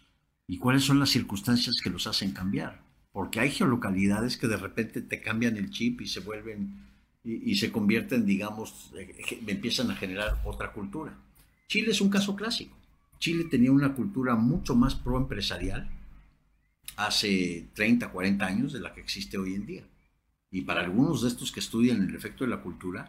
y 0.51 0.57
cuáles 0.57 0.85
son 0.85 0.99
las 0.99 1.11
circunstancias 1.11 1.77
que 1.83 1.91
los 1.91 2.07
hacen 2.07 2.33
cambiar. 2.33 2.81
Porque 3.13 3.41
hay 3.41 3.51
geolocalidades 3.51 4.37
que 4.37 4.49
de 4.49 4.57
repente 4.57 5.03
te 5.03 5.21
cambian 5.21 5.57
el 5.57 5.71
chip 5.71 6.01
y 6.01 6.07
se 6.07 6.21
vuelven 6.21 6.89
y, 7.25 7.57
se 7.57 7.71
convierten, 7.71 8.25
digamos, 8.25 8.91
eh, 8.97 9.43
empiezan 9.47 9.91
a 9.91 9.97
generar 9.97 10.41
otra 10.45 10.73
cultura. 10.73 11.15
Chile 11.67 11.91
es 11.91 12.01
un 12.01 12.09
caso 12.09 12.35
clásico. 12.35 12.75
Chile 13.19 13.45
tenía 13.51 13.73
una 13.73 13.95
cultura 13.95 14.35
mucho 14.37 14.75
más 14.75 14.95
pro-empresarial 14.95 15.91
hace 16.97 17.69
30, 17.75 18.11
40 18.11 18.47
años 18.47 18.73
de 18.73 18.81
la 18.81 18.95
que 18.95 19.01
existe 19.01 19.37
hoy 19.37 19.55
en 19.55 19.67
día. 19.67 19.83
Y 20.51 20.63
para 20.63 20.81
algunos 20.81 21.23
de 21.23 21.29
estos 21.29 21.53
que 21.53 21.61
estudian 21.61 22.09
el 22.09 22.15
efecto 22.15 22.45
de 22.45 22.51
la 22.51 22.63
cultura, 22.63 23.09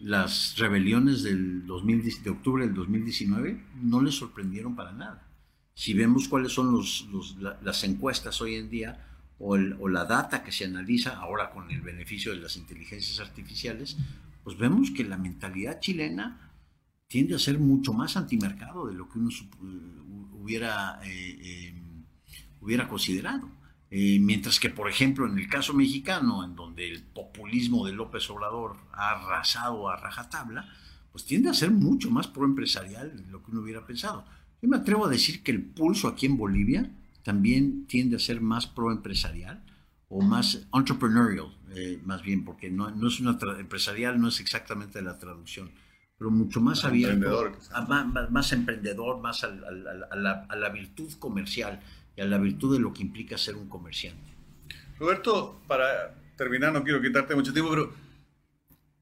las 0.00 0.56
rebeliones 0.56 1.22
del 1.22 1.66
2000, 1.66 2.22
de 2.22 2.30
octubre 2.30 2.64
del 2.64 2.74
2019 2.74 3.64
no 3.82 4.02
les 4.02 4.14
sorprendieron 4.14 4.74
para 4.74 4.92
nada. 4.92 5.26
Si 5.74 5.94
vemos 5.94 6.28
cuáles 6.28 6.52
son 6.52 6.72
los, 6.72 7.06
las 7.62 7.84
encuestas 7.84 8.40
hoy 8.40 8.56
en 8.56 8.70
día 8.70 9.06
o, 9.38 9.56
la 9.56 10.04
data 10.04 10.42
que 10.42 10.52
se 10.52 10.64
analiza 10.64 11.16
ahora 11.16 11.50
con 11.50 11.70
el 11.70 11.80
beneficio 11.80 12.32
de 12.32 12.40
las 12.40 12.56
inteligencias 12.56 13.20
artificiales, 13.20 13.96
pues 14.44 14.58
vemos 14.58 14.90
que 14.90 15.04
la 15.04 15.16
mentalidad 15.16 15.80
chilena 15.80 16.50
tiende 17.08 17.34
a 17.34 17.38
ser 17.38 17.58
mucho 17.58 17.92
más 17.92 18.16
antimercado 18.16 18.86
de 18.86 18.94
lo 18.94 19.08
que 19.08 19.18
uno 19.18 19.30
hubiera, 20.34 21.00
eh, 21.04 21.38
eh, 21.42 21.82
hubiera 22.60 22.88
considerado. 22.88 23.50
Eh, 23.92 24.20
mientras 24.20 24.60
que, 24.60 24.70
por 24.70 24.88
ejemplo, 24.88 25.26
en 25.26 25.36
el 25.36 25.48
caso 25.48 25.74
mexicano, 25.74 26.44
en 26.44 26.54
donde 26.54 26.88
el 26.88 27.02
populismo 27.02 27.84
de 27.84 27.92
López 27.92 28.30
Obrador 28.30 28.76
ha 28.92 29.10
arrasado 29.10 29.88
a 29.88 29.96
rajatabla, 29.96 30.68
pues 31.10 31.24
tiende 31.24 31.50
a 31.50 31.54
ser 31.54 31.72
mucho 31.72 32.08
más 32.08 32.28
proempresarial 32.28 33.24
de 33.24 33.30
lo 33.32 33.42
que 33.42 33.50
uno 33.50 33.62
hubiera 33.62 33.84
pensado. 33.84 34.24
Yo 34.62 34.68
me 34.68 34.76
atrevo 34.76 35.06
a 35.06 35.10
decir 35.10 35.42
que 35.42 35.50
el 35.50 35.62
pulso 35.62 36.06
aquí 36.06 36.26
en 36.26 36.36
Bolivia 36.36 36.88
también 37.24 37.86
tiende 37.86 38.16
a 38.16 38.20
ser 38.20 38.40
más 38.40 38.66
proempresarial 38.66 39.64
o 40.08 40.22
más 40.22 40.66
entrepreneurial, 40.72 41.56
eh, 41.74 42.00
más 42.04 42.22
bien, 42.22 42.44
porque 42.44 42.70
no, 42.70 42.90
no 42.90 43.08
es 43.08 43.20
una 43.20 43.38
empresarial, 43.58 44.20
no 44.20 44.28
es 44.28 44.40
exactamente 44.40 45.02
la 45.02 45.18
traducción, 45.18 45.70
pero 46.18 46.30
mucho 46.30 46.60
más, 46.60 46.84
abierto, 46.84 47.52
más, 47.88 48.30
más, 48.30 48.52
emprendedor, 48.52 49.20
más 49.20 49.44
a, 49.44 49.48
la, 49.50 50.46
a 50.48 50.56
la 50.56 50.68
virtud 50.68 51.12
comercial 51.18 51.80
y 52.16 52.20
a 52.20 52.24
la 52.24 52.38
virtud 52.38 52.74
de 52.74 52.80
lo 52.80 52.92
que 52.92 53.02
implica 53.02 53.38
ser 53.38 53.56
un 53.56 53.68
comerciante. 53.68 54.30
Roberto, 54.98 55.60
para 55.66 56.14
terminar, 56.36 56.72
no 56.72 56.82
quiero 56.82 57.00
quitarte 57.00 57.34
mucho 57.34 57.52
tiempo, 57.52 57.70
pero 57.70 57.92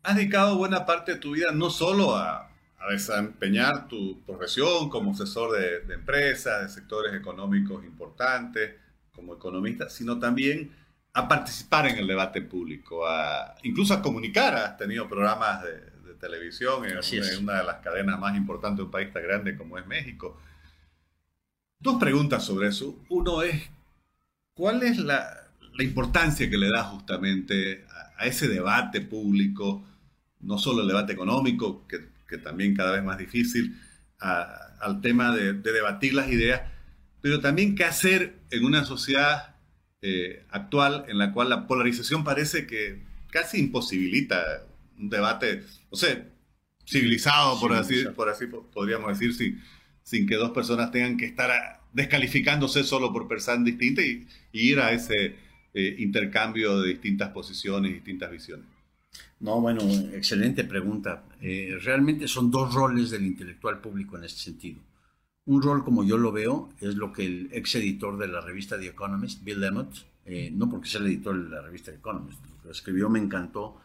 has 0.02 0.16
dedicado 0.16 0.56
buena 0.56 0.86
parte 0.86 1.14
de 1.14 1.18
tu 1.18 1.32
vida 1.32 1.52
no 1.52 1.70
solo 1.70 2.16
a, 2.16 2.44
desempeñar 2.90 3.86
tu 3.86 4.22
profesión 4.24 4.88
como 4.88 5.10
asesor 5.10 5.58
de, 5.58 5.80
de 5.80 5.94
empresas, 5.94 6.62
de 6.62 6.68
sectores 6.70 7.12
económicos 7.12 7.84
importantes, 7.84 8.76
como 9.12 9.34
economista, 9.34 9.90
sino 9.90 10.18
también 10.18 10.70
a 11.12 11.26
participar 11.26 11.88
en 11.88 11.98
el 11.98 12.06
debate 12.06 12.42
público, 12.42 13.06
a, 13.06 13.56
incluso 13.64 13.92
a 13.94 14.00
comunicar. 14.00 14.54
Has 14.54 14.76
tenido 14.76 15.08
programas 15.08 15.62
de, 15.64 15.98
televisión 16.20 16.84
en, 16.84 16.98
en, 16.98 17.42
una 17.44 17.58
de 17.58 17.64
las 17.64 17.76
cadenas 17.76 18.18
más 18.18 18.36
importantes 18.36 18.78
de 18.78 18.82
un 18.82 18.90
país 18.90 19.12
tan 19.12 19.22
grande 19.22 19.56
como 19.56 19.78
es 19.78 19.86
México. 19.86 20.36
Dos 21.80 21.98
preguntas 21.98 22.44
sobre 22.44 22.68
eso. 22.68 22.98
Uno 23.08 23.42
es, 23.42 23.70
¿cuál 24.54 24.82
es 24.82 24.98
la, 24.98 25.44
importancia 25.78 26.50
que 26.50 26.58
le 26.58 26.70
da 26.70 26.82
justamente 26.82 27.84
a, 28.16 28.26
ese 28.26 28.48
debate 28.48 29.00
público, 29.00 29.86
no 30.40 30.58
solo 30.58 30.82
el 30.82 30.88
debate 30.88 31.12
económico, 31.12 31.86
que, 31.86 32.38
también 32.38 32.74
cada 32.74 32.92
vez 32.92 33.04
más 33.04 33.16
difícil, 33.16 33.80
al 34.18 35.00
tema 35.00 35.34
de, 35.34 35.52
debatir 35.52 36.14
las 36.14 36.28
ideas, 36.30 36.62
pero 37.20 37.40
también 37.40 37.76
qué 37.76 37.84
hacer 37.84 38.40
en 38.50 38.64
una 38.64 38.84
sociedad 38.84 39.54
eh, 40.02 40.44
actual 40.50 41.04
en 41.08 41.18
la 41.18 41.32
cual 41.32 41.48
la 41.48 41.66
polarización 41.66 42.24
parece 42.24 42.66
que 42.66 43.02
casi 43.30 43.58
imposibilita 43.58 44.64
un 44.98 45.08
debate, 45.08 45.64
no 45.90 45.96
sé, 45.96 46.24
civilizado, 46.86 47.58
por, 47.60 47.72
así, 47.72 48.04
por 48.16 48.28
así 48.28 48.46
podríamos 48.46 49.16
decir, 49.16 49.34
sin, 49.34 49.62
sin 50.08 50.26
que 50.26 50.36
dos 50.36 50.52
personas 50.52 50.90
tengan 50.90 51.18
que 51.18 51.26
estar 51.26 51.82
descalificándose 51.92 52.82
solo 52.82 53.12
por 53.12 53.28
pensar 53.28 53.62
distintas 53.62 54.06
y, 54.06 54.26
ir 54.52 54.80
a 54.80 54.92
ese 54.92 55.36
eh, 55.74 55.96
intercambio 55.98 56.80
de 56.80 56.88
distintas 56.88 57.28
posiciones, 57.28 57.92
distintas 57.92 58.30
visiones. 58.30 58.64
No, 59.38 59.60
bueno, 59.60 59.82
excelente 60.14 60.64
pregunta. 60.64 61.24
Eh, 61.42 61.76
realmente 61.82 62.26
son 62.26 62.50
dos 62.50 62.72
roles 62.72 63.10
del 63.10 63.26
intelectual 63.26 63.82
público 63.82 64.16
en 64.16 64.24
este 64.24 64.40
sentido. 64.40 64.80
Un 65.44 65.60
rol, 65.60 65.84
como 65.84 66.02
yo 66.04 66.16
lo 66.16 66.32
veo, 66.32 66.70
es 66.80 66.94
lo 66.94 67.12
que 67.12 67.26
el 67.26 67.50
ex 67.52 67.74
editor 67.74 68.16
de 68.16 68.28
la 68.28 68.40
revista 68.40 68.78
The 68.78 68.86
Economist, 68.86 69.44
Bill 69.44 69.62
Emmott, 69.62 69.94
eh, 70.24 70.50
no 70.50 70.70
porque 70.70 70.88
sea 70.88 71.02
el 71.02 71.08
editor 71.08 71.44
de 71.44 71.50
la 71.54 71.60
revista 71.60 71.90
The 71.90 71.98
Economist, 71.98 72.40
lo 72.46 72.62
que 72.62 72.70
escribió 72.70 73.10
me 73.10 73.18
encantó, 73.18 73.78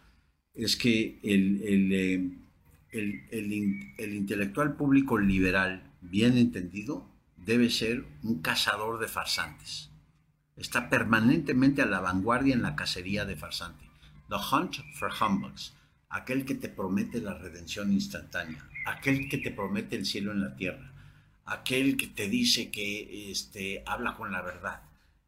es 0.54 0.78
que 0.78 1.20
el, 1.22 1.62
el, 1.64 2.38
el, 2.92 3.94
el 3.98 4.14
intelectual 4.14 4.78
público 4.78 5.18
liberal 5.18 5.93
bien 6.10 6.38
entendido, 6.38 7.08
debe 7.38 7.70
ser 7.70 8.06
un 8.24 8.42
cazador 8.42 9.00
de 9.00 9.08
farsantes. 9.08 9.90
Está 10.56 10.90
permanentemente 10.90 11.82
a 11.82 11.86
la 11.86 12.00
vanguardia 12.00 12.54
en 12.54 12.62
la 12.62 12.76
cacería 12.76 13.26
de 13.26 13.36
farsante. 13.36 13.86
The 14.30 14.36
Hunt 14.36 14.76
for 14.94 15.12
Humbugs, 15.12 15.74
aquel 16.10 16.46
que 16.46 16.56
te 16.56 16.70
promete 16.70 17.20
la 17.20 17.34
redención 17.34 17.92
instantánea, 17.92 18.68
aquel 18.86 19.28
que 19.30 19.38
te 19.38 19.52
promete 19.52 19.96
el 19.96 20.06
cielo 20.06 20.32
en 20.32 20.42
la 20.42 20.56
tierra, 20.56 20.92
aquel 21.46 21.98
que 21.98 22.08
te 22.08 22.30
dice 22.30 22.70
que 22.70 23.32
este, 23.32 23.84
habla 23.86 24.16
con 24.16 24.32
la 24.32 24.42
verdad. 24.42 24.82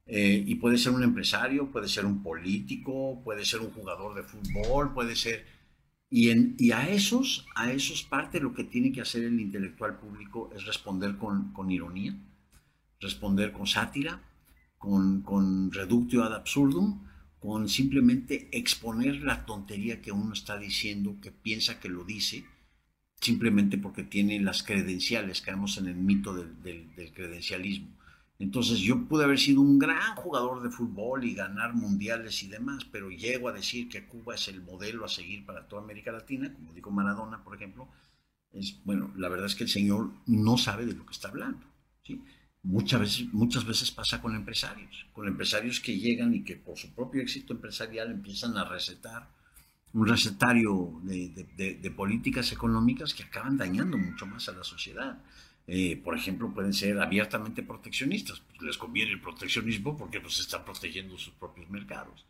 Eh, 0.08 0.44
y 0.46 0.56
puede 0.56 0.78
ser 0.78 0.92
un 0.92 1.04
empresario, 1.04 1.72
puede 1.72 1.88
ser 1.88 2.06
un 2.06 2.22
político, 2.22 3.22
puede 3.24 3.44
ser 3.44 3.62
un 3.62 3.72
jugador 3.72 4.14
de 4.16 4.24
fútbol, 4.24 4.94
puede 4.94 5.16
ser 5.16 5.46
y, 6.10 6.72
a 6.72 6.90
esos, 6.90 7.46
a 7.56 7.72
esos 7.72 8.04
parte 8.04 8.40
lo 8.40 8.54
que 8.54 8.64
tiene 8.64 8.92
que 8.92 9.02
hacer 9.02 9.24
el 9.24 9.40
intelectual 9.40 9.98
público 9.98 10.52
es 10.56 10.66
responder 10.66 11.18
con, 11.18 11.52
con 11.52 11.72
ironía, 11.72 12.16
responder 13.00 13.52
con 13.52 13.68
sátira, 13.68 14.22
con, 14.78 15.22
con 15.22 15.72
reductio 15.72 16.24
ad 16.24 16.34
absurdum, 16.34 17.04
con 17.40 17.70
simplemente 17.70 18.50
exponer 18.52 19.22
la 19.24 19.46
tontería 19.46 20.02
que 20.02 20.12
uno 20.12 20.34
está 20.34 20.58
diciendo, 20.58 21.18
que 21.22 21.32
piensa 21.32 21.80
que 21.80 21.90
lo 21.90 22.04
dice, 22.04 22.46
simplemente 23.20 23.78
porque 23.78 24.04
tiene 24.04 24.40
las 24.40 24.64
credenciales, 24.64 25.42
caemos 25.42 25.78
en 25.78 25.88
el 25.88 25.96
mito 25.96 26.34
del 26.34 27.12
credencialismo. 27.14 27.95
Entonces 28.38 28.80
yo 28.80 29.06
pude 29.08 29.24
haber 29.24 29.40
sido 29.40 29.62
un 29.62 29.80
gran 29.80 30.16
jugador 30.16 30.62
de 30.62 30.70
fútbol 30.70 31.24
y 31.24 31.34
ganar 31.34 31.74
mundiales 31.74 32.44
y 32.44 32.48
demás, 32.48 32.86
pero 32.92 33.10
llego 33.10 33.48
a 33.48 33.54
decir 33.54 33.88
que 33.88 34.08
Cuba 34.08 34.36
es 34.36 34.48
el 34.50 34.62
modelo 34.62 35.06
a 35.06 35.10
seguir 35.10 35.46
para 35.46 35.68
toda 35.68 35.82
América 35.82 36.12
Latina, 36.12 36.54
como 36.54 36.74
dijo 36.74 36.92
Maradona, 36.92 37.44
por 37.44 37.56
ejemplo. 37.56 37.88
Es, 38.52 38.82
bueno, 38.84 39.12
la 39.16 39.30
verdad 39.30 39.46
es 39.46 39.56
que 39.56 39.64
el 39.64 39.70
señor 39.70 40.12
no 40.26 40.58
sabe 40.58 40.86
de 40.86 40.94
lo 40.94 41.06
que 41.06 41.14
está 41.14 41.30
hablando. 41.30 41.66
¿sí? 42.04 42.22
Muchas, 42.64 43.00
veces, 43.00 43.34
muchas 43.34 43.66
veces 43.66 43.92
pasa 43.92 44.22
con 44.22 44.36
empresarios, 44.36 45.08
con 45.14 45.28
empresarios 45.28 45.80
que 45.80 45.98
llegan 45.98 46.34
y 46.34 46.44
que 46.44 46.58
por 46.58 46.78
su 46.78 46.94
propio 46.94 47.22
éxito 47.22 47.54
empresarial 47.54 48.12
empiezan 48.12 48.58
a 48.58 48.66
recetar 48.66 49.30
un 49.94 50.08
recetario 50.08 51.00
de 51.04 51.94
políticas 51.96 52.52
económicas 52.52 53.14
que 53.14 53.24
acaban 53.24 53.56
dañando 53.56 53.98
mucho 53.98 54.26
más 54.26 54.50
a 54.50 54.52
la 54.52 54.64
sociedad. 54.66 55.24
Eh, 55.68 56.00
por 56.04 56.16
ejemplo, 56.16 56.54
pueden 56.54 56.74
ser 56.74 57.00
abiertamente 57.00 57.64
proteccionistas. 57.64 58.40
Pues, 58.40 58.62
les 58.62 58.78
conviene 58.78 59.12
el 59.12 59.22
proteccionismo 59.22 59.98
porque 59.98 60.22
pues, 60.22 60.40
están 60.40 60.64
protegiendo 60.64 61.18
sus 61.18 61.34
propios 61.34 61.70
mercados. 61.70 62.26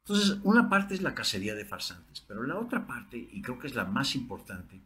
Entonces, 0.00 0.38
una 0.42 0.68
parte 0.68 0.94
es 0.94 1.02
la 1.02 1.14
cacería 1.14 1.54
de 1.54 1.64
farsantes, 1.64 2.20
pero 2.26 2.42
la 2.42 2.58
otra 2.58 2.86
parte, 2.86 3.16
y 3.16 3.42
creo 3.42 3.58
que 3.58 3.68
es 3.68 3.74
la 3.74 3.84
más 3.84 4.16
importante, 4.16 4.80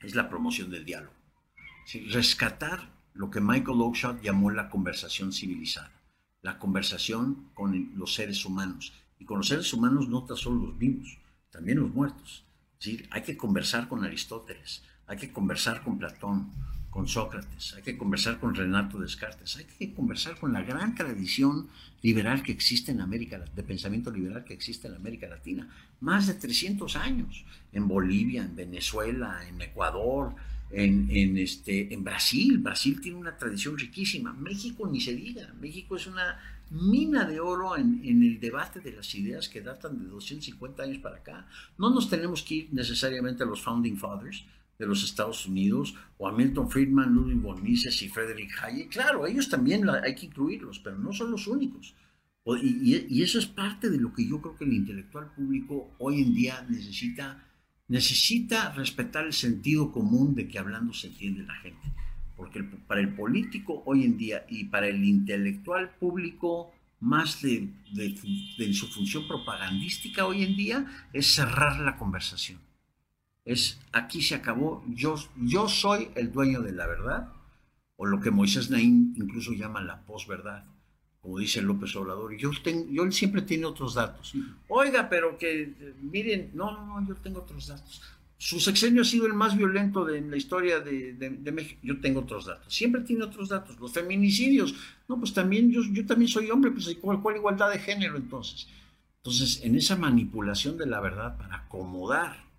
es 0.00 0.14
la 0.14 0.30
promoción 0.30 0.70
del 0.70 0.84
diálogo. 0.84 1.12
Rescatar 2.10 2.88
lo 3.14 3.30
que 3.30 3.40
Michael 3.40 3.80
Oakeshott 3.80 4.22
llamó 4.22 4.50
la 4.50 4.70
conversación 4.70 5.32
civilizada, 5.32 5.90
la 6.40 6.58
conversación 6.58 7.50
con 7.52 7.92
los 7.96 8.14
seres 8.14 8.44
humanos. 8.44 8.92
Y 9.18 9.24
con 9.24 9.38
los 9.38 9.48
seres 9.48 9.72
humanos 9.72 10.08
no 10.08 10.24
tan 10.24 10.36
solo 10.36 10.66
los 10.66 10.78
vivos, 10.78 11.18
también 11.50 11.78
los 11.78 11.92
muertos. 11.92 12.44
hay 13.10 13.22
que 13.22 13.36
conversar 13.36 13.88
con 13.88 14.04
Aristóteles, 14.04 14.82
hay 15.06 15.16
que 15.16 15.30
conversar 15.30 15.84
con 15.84 15.98
Platón, 15.98 16.50
con 16.92 17.08
Sócrates, 17.08 17.72
hay 17.74 17.82
que 17.82 17.96
conversar 17.96 18.38
con 18.38 18.54
Renato 18.54 18.98
Descartes, 18.98 19.56
hay 19.56 19.64
que 19.64 19.94
conversar 19.94 20.38
con 20.38 20.52
la 20.52 20.60
gran 20.60 20.94
tradición 20.94 21.68
liberal 22.02 22.42
que 22.42 22.52
existe 22.52 22.92
en 22.92 23.00
América, 23.00 23.38
de 23.38 23.62
pensamiento 23.62 24.10
liberal 24.10 24.44
que 24.44 24.52
existe 24.52 24.88
en 24.88 24.96
América 24.96 25.26
Latina. 25.26 25.66
Más 26.00 26.26
de 26.26 26.34
300 26.34 26.94
años, 26.96 27.46
en 27.72 27.88
Bolivia, 27.88 28.44
en 28.44 28.54
Venezuela, 28.54 29.40
en 29.48 29.62
Ecuador, 29.62 30.34
en, 30.70 31.08
en, 31.10 31.38
este, 31.38 31.94
en 31.94 32.04
Brasil. 32.04 32.58
Brasil 32.58 33.00
tiene 33.00 33.16
una 33.16 33.38
tradición 33.38 33.78
riquísima. 33.78 34.34
México 34.34 34.86
ni 34.86 35.00
se 35.00 35.14
diga. 35.14 35.50
México 35.62 35.96
es 35.96 36.06
una 36.06 36.38
mina 36.70 37.24
de 37.24 37.40
oro 37.40 37.74
en, 37.74 38.02
en, 38.04 38.22
el 38.22 38.38
debate 38.38 38.80
de 38.80 38.92
las 38.92 39.14
ideas 39.14 39.48
que 39.48 39.62
datan 39.62 39.98
de 39.98 40.10
250 40.10 40.82
años 40.82 40.98
para 40.98 41.16
acá. 41.16 41.46
No 41.78 41.88
nos 41.88 42.10
tenemos 42.10 42.42
que 42.42 42.54
ir 42.54 42.68
necesariamente 42.72 43.44
a 43.44 43.46
los 43.46 43.62
Founding 43.62 43.96
Fathers, 43.96 44.44
de 44.82 44.88
los 44.88 45.04
Estados 45.04 45.46
Unidos, 45.46 45.94
o 46.18 46.26
a 46.26 46.32
Milton 46.32 46.68
Friedman, 46.68 47.14
Ludwig 47.14 47.40
von 47.40 47.62
Mises 47.62 48.02
y 48.02 48.08
Frederick 48.08 48.50
Hayek. 48.60 48.90
Claro, 48.90 49.28
ellos 49.28 49.48
también 49.48 49.88
hay 49.88 50.16
que 50.16 50.26
incluirlos, 50.26 50.80
pero 50.80 50.98
no 50.98 51.12
son 51.12 51.30
los 51.30 51.46
únicos. 51.46 51.94
Y, 52.60 53.06
y, 53.08 53.22
eso 53.22 53.38
es 53.38 53.46
parte 53.46 53.88
de 53.88 53.98
lo 53.98 54.12
que 54.12 54.26
yo 54.28 54.40
creo 54.42 54.56
que 54.56 54.64
el 54.64 54.72
intelectual 54.72 55.32
público 55.36 55.94
hoy 56.00 56.22
en 56.22 56.34
día 56.34 56.66
necesita, 56.68 57.46
necesita 57.86 58.72
respetar 58.72 59.24
el 59.24 59.32
sentido 59.32 59.92
común 59.92 60.34
de 60.34 60.48
que 60.48 60.58
hablando 60.58 60.92
se 60.92 61.06
entiende 61.06 61.44
la 61.44 61.54
gente. 61.54 61.92
Porque 62.36 62.64
para 62.64 63.00
el 63.00 63.14
político 63.14 63.84
hoy 63.86 64.02
en 64.02 64.18
día 64.18 64.44
y 64.48 64.64
para 64.64 64.88
el 64.88 65.04
intelectual 65.04 65.90
público, 65.90 66.72
más 66.98 67.40
de, 67.40 67.68
de, 67.92 68.18
de 68.58 68.74
su 68.74 68.88
función 68.88 69.28
propagandística 69.28 70.26
hoy 70.26 70.42
en 70.42 70.56
día, 70.56 70.86
es 71.12 71.32
cerrar 71.32 71.78
la 71.78 71.96
conversación 71.96 72.58
es 73.44 73.80
aquí 73.92 74.22
se 74.22 74.34
acabó, 74.34 74.84
yo, 74.88 75.16
yo 75.36 75.68
soy 75.68 76.08
el 76.14 76.32
dueño 76.32 76.60
de 76.60 76.72
la 76.72 76.86
verdad, 76.86 77.32
o 77.96 78.06
lo 78.06 78.20
que 78.20 78.30
Moisés 78.30 78.70
Naín 78.70 79.14
incluso 79.16 79.52
llama 79.52 79.82
la 79.82 80.02
posverdad, 80.02 80.64
como 81.20 81.38
dice 81.38 81.62
López 81.62 81.94
Obrador. 81.96 82.36
Yo, 82.36 82.50
tengo, 82.62 82.86
yo 82.90 83.10
siempre 83.12 83.42
tiene 83.42 83.66
otros 83.66 83.94
datos. 83.94 84.32
Oiga, 84.68 85.08
pero 85.08 85.38
que 85.38 85.94
miren, 86.00 86.50
no, 86.54 86.72
no, 86.72 86.86
no, 86.86 87.06
yo 87.06 87.14
tengo 87.16 87.40
otros 87.40 87.68
datos. 87.68 88.02
Su 88.38 88.58
sexenio 88.58 89.02
ha 89.02 89.04
sido 89.04 89.26
el 89.26 89.34
más 89.34 89.56
violento 89.56 90.04
de 90.04 90.20
la 90.20 90.36
historia 90.36 90.80
de, 90.80 91.12
de, 91.12 91.52
México. 91.52 91.78
Yo 91.84 92.00
tengo 92.00 92.20
otros 92.20 92.46
datos. 92.46 92.74
Siempre 92.74 93.02
tiene 93.02 93.22
otros 93.22 93.48
datos. 93.48 93.78
Los 93.78 93.92
feminicidios. 93.92 94.74
No, 95.06 95.16
pues 95.16 95.32
también 95.32 95.70
yo, 95.70 95.80
yo 95.92 96.04
también 96.04 96.28
soy 96.28 96.50
hombre, 96.50 96.72
pues 96.72 96.92
¿cuál, 97.00 97.22
¿cuál 97.22 97.36
igualdad 97.36 97.70
de 97.70 97.78
género 97.78 98.16
entonces? 98.16 98.66
Entonces, 99.18 99.60
en 99.62 99.76
esa 99.76 99.94
manipulación 99.94 100.76
de 100.76 100.86
la 100.86 100.98
verdad 100.98 101.36
para 101.36 101.54
acomodar 101.54 102.51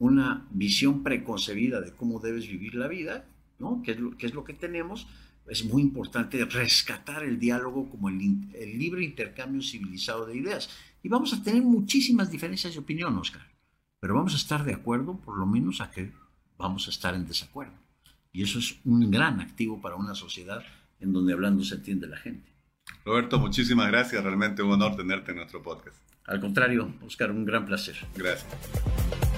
una 0.00 0.46
visión 0.50 1.02
preconcebida 1.02 1.80
de 1.80 1.92
cómo 1.92 2.18
debes 2.18 2.48
vivir 2.48 2.74
la 2.74 2.88
vida, 2.88 3.26
¿no? 3.58 3.82
que, 3.84 3.92
es 3.92 4.00
lo, 4.00 4.16
que 4.16 4.26
es 4.26 4.34
lo 4.34 4.44
que 4.44 4.54
tenemos, 4.54 5.06
es 5.46 5.64
muy 5.64 5.82
importante 5.82 6.44
rescatar 6.46 7.22
el 7.22 7.38
diálogo 7.38 7.88
como 7.88 8.08
el, 8.08 8.18
el, 8.54 8.78
libre 8.78 9.04
intercambio 9.04 9.62
civilizado 9.62 10.26
de 10.26 10.36
ideas. 10.36 10.70
Y 11.02 11.08
vamos 11.08 11.32
a 11.34 11.42
tener 11.42 11.62
muchísimas 11.62 12.30
diferencias 12.30 12.72
de 12.72 12.80
opinión, 12.80 13.16
Oscar, 13.18 13.46
pero 14.00 14.14
vamos 14.14 14.32
a 14.32 14.36
estar 14.36 14.64
de 14.64 14.74
acuerdo, 14.74 15.18
por 15.18 15.36
lo 15.36 15.46
menos 15.46 15.80
a 15.80 15.90
que 15.90 16.12
vamos 16.56 16.86
a 16.86 16.90
estar 16.90 17.14
en 17.14 17.26
desacuerdo. 17.26 17.74
Y 18.32 18.42
eso 18.42 18.58
es 18.58 18.76
un 18.84 19.10
gran 19.10 19.40
activo 19.40 19.80
para 19.80 19.96
una 19.96 20.14
sociedad 20.14 20.62
en 20.98 21.12
donde 21.12 21.32
hablando 21.32 21.62
se 21.62 21.74
entiende 21.74 22.06
la 22.06 22.16
gente. 22.16 22.50
Roberto, 23.04 23.38
muchísimas 23.38 23.88
gracias. 23.88 24.22
Realmente 24.22 24.62
un 24.62 24.72
honor 24.72 24.96
tenerte 24.96 25.32
en 25.32 25.38
nuestro 25.38 25.62
podcast. 25.62 25.96
Al 26.26 26.40
contrario, 26.40 26.94
Oscar, 27.04 27.30
un 27.30 27.44
gran 27.44 27.66
placer. 27.66 27.96
Gracias. 28.14 29.29